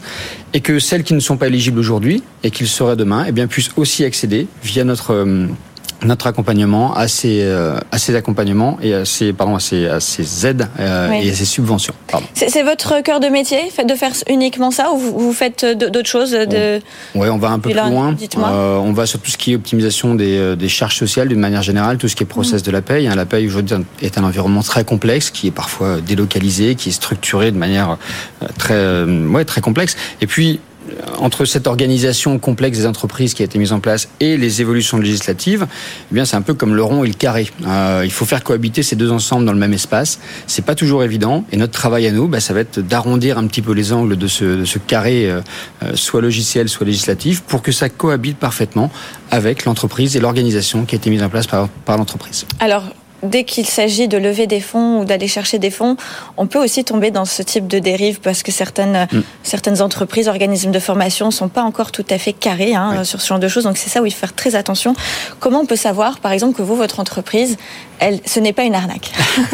et 0.54 0.62
que 0.62 0.80
celles 0.80 1.04
qui 1.04 1.14
ne 1.14 1.20
sont 1.20 1.38
pas 1.38 1.48
éligibles 1.48 1.80
aujourd'hui 1.80 2.24
et 2.44 2.52
qu'ils 2.52 2.68
seraient 2.68 2.96
demain, 2.96 3.26
eh 3.28 3.32
bien 3.32 3.48
puissent 3.48 3.72
aussi 3.78 4.04
accéder 4.04 4.48
via 4.64 4.84
notre 4.84 5.14
euh, 5.14 5.48
notre 6.04 6.28
accompagnement 6.28 6.94
à 6.94 7.08
ces, 7.08 7.42
euh, 7.42 7.78
à 7.92 7.98
ces 7.98 8.16
accompagnements 8.16 8.78
et 8.82 8.94
à 8.94 9.06
ces, 9.06 9.34
pardon, 9.34 9.56
à 9.56 9.60
ces, 9.60 9.88
à 9.88 10.00
ces 10.00 10.48
aides 10.48 10.68
euh, 10.80 11.12
et 11.12 11.30
à 11.30 11.34
ces 11.34 11.46
subventions. 11.46 11.94
C'est 12.34 12.64
votre 12.64 13.02
cœur 13.04 13.20
de 13.20 13.28
métier 13.28 13.60
de 13.88 13.96
faire 13.96 14.12
uniquement 14.30 14.72
ça 14.72 14.92
ou 14.92 14.98
vous, 14.98 15.34
faites 15.34 15.66
d'autres 15.66 16.10
choses 16.10 16.32
de... 16.32 16.82
Oui, 17.16 17.30
on 17.30 17.38
va 17.38 17.50
un 17.50 17.60
peu 17.60 17.70
plus 17.70 17.80
loin. 17.80 18.16
Euh, 18.38 18.78
on 18.78 18.94
va 18.94 19.06
sur 19.06 19.20
tout 19.20 19.32
ce 19.32 19.38
qui 19.38 19.54
est 19.54 19.56
optimisation 19.56 20.16
des, 20.16 20.56
des 20.56 20.70
charges 20.70 20.98
sociales 20.98 21.28
d'une 21.28 21.40
manière 21.40 21.62
générale, 21.62 21.98
tout 21.98 22.08
ce 22.08 22.16
qui 22.16 22.24
est 22.24 22.28
process 22.28 22.62
mm. 22.62 22.66
de 22.66 22.72
la 22.72 22.82
paye. 22.82 23.08
Hein, 23.08 23.16
la 23.16 23.26
paye 23.26 23.48
aujourd'hui 23.48 23.78
est 24.02 24.18
un 24.18 24.24
environnement 24.24 24.64
très 24.64 24.84
complexe 24.84 25.30
qui 25.30 25.48
est 25.48 25.52
parfois 25.52 26.02
délocalisé, 26.02 26.76
qui 26.76 26.90
est 26.90 26.94
structuré 26.94 27.52
de 27.52 27.58
manière 27.58 27.98
très, 28.58 29.04
ouais, 29.04 29.46
très 29.46 29.62
complexe. 29.62 29.96
Et 30.22 30.28
puis 30.28 30.60
entre 31.18 31.46
cette 31.46 31.68
organisation 31.68 32.40
complexe 32.40 32.78
des 32.78 32.86
entreprises 32.86 33.34
qui 33.34 33.42
a 33.42 33.46
été 33.46 33.60
mise 33.60 33.74
en 33.74 33.80
place 33.80 34.10
et 34.20 34.38
les 34.38 34.62
évolutions 34.62 34.98
législatives, 34.98 35.68
eh 36.12 36.14
bien 36.14 36.26
c'est 36.26 36.36
un 36.36 36.42
peu 36.42 36.54
comme 36.54 36.76
le 36.76 36.84
rond 36.84 37.04
et 37.04 37.08
le 37.08 37.14
carré. 37.14 37.50
Euh, 37.66 38.02
il 38.04 38.12
faut 38.12 38.26
faire 38.26 38.44
cohabiter 38.44 38.84
ces 38.84 38.96
deux 38.96 39.12
ensembles 39.12 39.46
dans 39.46 39.54
le 39.54 39.60
même 39.60 39.74
espace. 39.74 40.20
C'est 40.48 40.66
pas 40.66 40.76
toujours 40.76 41.04
évident. 41.04 41.46
Et 41.52 41.58
notre 41.58 41.74
travail 41.74 42.08
à 42.08 42.12
nous, 42.12 42.28
bah, 42.28 42.40
ça 42.40 42.54
va 42.54 42.62
être 42.62 42.80
d'arrondir 42.80 43.38
un 43.38 43.48
petit 43.48 43.62
peu 43.62 43.74
les 43.74 43.94
angles 43.94 44.18
de 44.18 44.28
ce, 44.28 44.78
carré, 44.80 45.30
euh, 45.30 45.42
euh, 45.84 45.92
soit 45.96 46.22
logiciel, 46.22 46.70
soit 46.70 46.86
législatif, 46.86 47.42
pour 47.42 47.62
que 47.62 47.72
ça 47.72 47.90
cohabite 47.90 48.38
parfaitement 48.38 48.92
avec 49.30 49.66
l'entreprise 49.66 50.16
et 50.16 50.20
l'organisation 50.20 50.86
qui 50.86 50.96
a 50.96 50.98
été 50.98 51.10
mise 51.10 51.24
en 51.24 51.30
place 51.30 51.48
par, 51.48 51.70
par 51.70 51.98
l'entreprise. 51.98 52.46
Alors, 52.60 52.84
dès 53.24 53.44
qu'il 53.44 53.66
s'agit 53.66 54.08
de 54.08 54.18
lever 54.18 54.48
des 54.48 54.62
fonds 54.62 55.00
ou 55.00 55.06
d'aller 55.06 55.28
chercher 55.28 55.60
des 55.60 55.72
fonds, 55.72 55.98
on 56.38 56.48
peut 56.48 56.60
aussi 56.60 56.84
tomber 56.84 57.12
dans 57.12 57.26
ce 57.26 57.42
type 57.42 57.68
de 57.68 57.80
dérive 57.80 58.20
parce 58.20 58.44
que 58.44 58.52
certaines, 58.52 59.08
mm. 59.12 59.24
certaines 59.44 59.82
entreprises, 59.82 60.28
organismes 60.28 60.72
de 60.72 60.80
formation 60.80 61.28
ne 61.28 61.32
sont 61.32 61.50
pas 61.50 61.64
encore 61.64 61.92
tout 61.92 62.06
à 62.10 62.18
fait 62.18 62.34
carrés 62.34 62.76
hein, 62.76 63.04
sur 63.04 63.22
ce 63.22 63.28
genre 63.28 63.40
de 63.40 63.48
choses. 63.48 63.64
Donc 63.64 63.78
c'est 63.78 63.90
ça 63.90 64.02
où 64.02 64.06
il 64.06 64.12
faut 64.12 64.20
faire 64.20 64.34
très 64.34 64.56
attention. 64.56 64.96
Comment 65.40 65.62
on 65.62 65.66
peut 65.66 65.76
savoir, 65.76 66.20
par 66.20 66.32
exemple, 66.32 66.56
que 66.56 66.62
vous, 66.62 66.76
votre 66.76 67.00
entreprise, 67.00 67.58
elle, 68.02 68.20
ce 68.26 68.40
n'est 68.40 68.52
pas 68.52 68.64
une 68.64 68.76
arnaque 68.76 69.12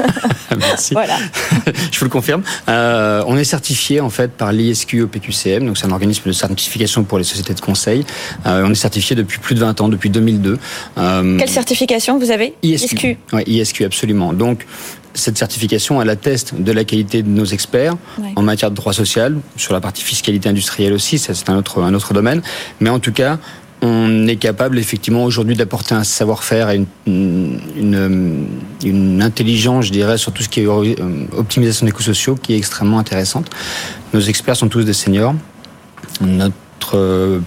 Merci. 0.58 0.94
voilà. 0.94 1.18
Je 1.92 2.00
vous 2.00 2.06
le 2.06 2.10
confirme. 2.10 2.42
Euh, 2.70 3.22
on 3.28 3.38
est 3.38 3.44
certifié 3.44 4.00
en 4.00 4.10
fait 4.10 4.32
par 4.32 4.52
l'ISQ 4.52 5.02
au 5.04 5.08
PQCM, 5.08 5.66
donc 5.68 5.78
c'est 5.78 5.86
un 5.86 5.92
organisme 5.92 6.24
de 6.26 6.32
certification 6.32 7.04
pour 7.04 7.18
les 7.18 7.24
sociétés 7.24 7.54
de 7.54 7.60
conseil. 7.62 8.06
Euh, 8.46 8.64
on 8.66 8.72
est 8.72 8.76
certifié 8.76 9.16
depuis 9.16 9.40
plus 9.40 9.54
de 9.54 9.60
20 9.60 9.82
ans, 9.82 9.90
depuis 9.90 10.10
2002. 10.10 10.58
Euh, 10.98 11.38
Quelle 11.38 11.50
certification 11.50 12.18
vous 12.18 12.32
avez? 12.32 12.56
ISQ. 12.64 13.18
ISQ, 13.46 13.84
absolument. 13.84 14.34
Donc, 14.34 14.66
cette 15.14 15.38
certification, 15.38 16.02
elle 16.02 16.10
atteste 16.10 16.54
de 16.56 16.72
la 16.72 16.84
qualité 16.86 17.24
de 17.24 17.30
nos 17.30 17.46
experts 17.46 17.96
en 18.36 18.42
matière 18.44 18.72
de 18.72 18.76
droit 18.76 18.94
social, 18.94 19.38
sur 19.58 19.74
la 19.74 19.82
partie 19.82 20.04
fiscalité 20.04 20.48
industrielle 20.48 20.94
aussi, 20.94 21.18
c'est 21.18 21.50
un 21.50 21.58
autre, 21.58 21.82
un 21.82 21.94
autre 21.94 22.14
domaine. 22.14 22.42
Mais 22.80 22.90
en 22.90 23.00
tout 23.00 23.12
cas, 23.12 23.40
on 23.82 24.28
est 24.28 24.38
capable 24.38 24.80
effectivement 24.80 25.24
aujourd'hui 25.24 25.56
d'apporter 25.56 25.94
un 25.94 26.04
savoir-faire 26.04 26.70
et 26.70 26.84
une, 27.06 28.48
une, 28.84 29.22
intelligence, 29.22 29.86
je 29.86 29.92
dirais, 29.92 30.18
sur 30.18 30.32
tout 30.32 30.44
ce 30.44 30.50
qui 30.50 30.62
est 30.62 30.68
euh, 30.68 30.96
optimisation 31.36 31.86
des 31.86 31.92
coûts 31.92 32.04
sociaux 32.04 32.36
qui 32.36 32.54
est 32.54 32.58
extrêmement 32.58 33.00
intéressante. 33.00 33.50
Nos 34.14 34.22
experts 34.22 34.56
sont 34.56 34.70
tous 34.70 34.84
des 34.84 34.94
seniors. 34.94 35.36
Notre 36.22 36.58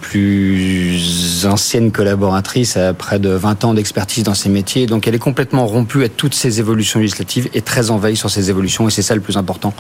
plus 0.01 1.47
ancienne 1.47 1.93
collaboratrice 1.93 2.77
a 2.77 2.93
près 2.93 3.19
de 3.19 3.31
20 3.31 3.65
ans 3.65 3.75
d'expertise 3.75 4.25
dans 4.25 4.35
ces 4.35 4.51
métiers, 4.51 4.87
donc 4.87 5.09
elle 5.09 5.15
est 5.15 5.21
complètement 5.21 5.67
rompue 5.67 6.05
à 6.05 6.09
toutes 6.09 6.35
ces 6.35 6.61
évolutions 6.61 7.01
législatives 7.01 7.49
et 7.55 7.63
très 7.63 7.91
en 7.91 7.97
veille 7.97 8.17
sur 8.17 8.31
ces 8.31 8.51
évolutions, 8.51 8.87
et 8.87 8.91
c'est 8.91 9.03
ça 9.03 9.15
le 9.15 9.21
plus 9.23 9.37
important. 9.37 9.73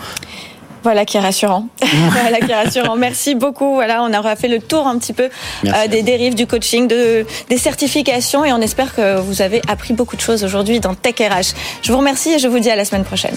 Voilà 0.83 1.05
qui 1.05 1.17
est 1.17 1.21
rassurant. 1.21 1.67
voilà 2.13 2.39
qui 2.41 2.51
est 2.51 2.55
rassurant. 2.55 2.97
Merci 2.97 3.35
beaucoup. 3.35 3.75
Voilà, 3.75 4.03
on 4.03 4.13
aura 4.13 4.37
fait 4.37 4.49
le 4.49 4.61
tour 4.61 4.87
un 4.87 4.99
petit 4.99 5.13
peu 5.13 5.29
euh, 5.67 5.87
des 5.89 6.03
dérives 6.03 6.35
du 6.35 6.47
coaching, 6.47 6.89
de, 6.89 7.27
des 7.49 7.59
certifications 7.59 8.45
et 8.45 8.53
on 8.53 8.61
espère 8.61 8.95
que 8.95 9.19
vous 9.21 9.43
avez 9.43 9.63
appris 9.69 9.95
beaucoup 9.95 10.17
de 10.17 10.21
choses 10.21 10.45
aujourd'hui 10.45 10.81
dans 10.81 10.95
Tech 10.95 11.15
RH. 11.19 11.55
Je 11.83 11.93
vous 11.93 11.99
remercie 11.99 12.31
et 12.31 12.39
je 12.39 12.49
vous 12.49 12.59
dis 12.59 12.71
à 12.71 12.77
la 12.77 12.85
semaine 12.85 13.05
prochaine. 13.05 13.37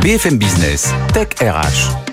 BFM 0.00 0.38
Business, 0.38 0.92
Tech 1.12 1.28
RH. 1.40 2.07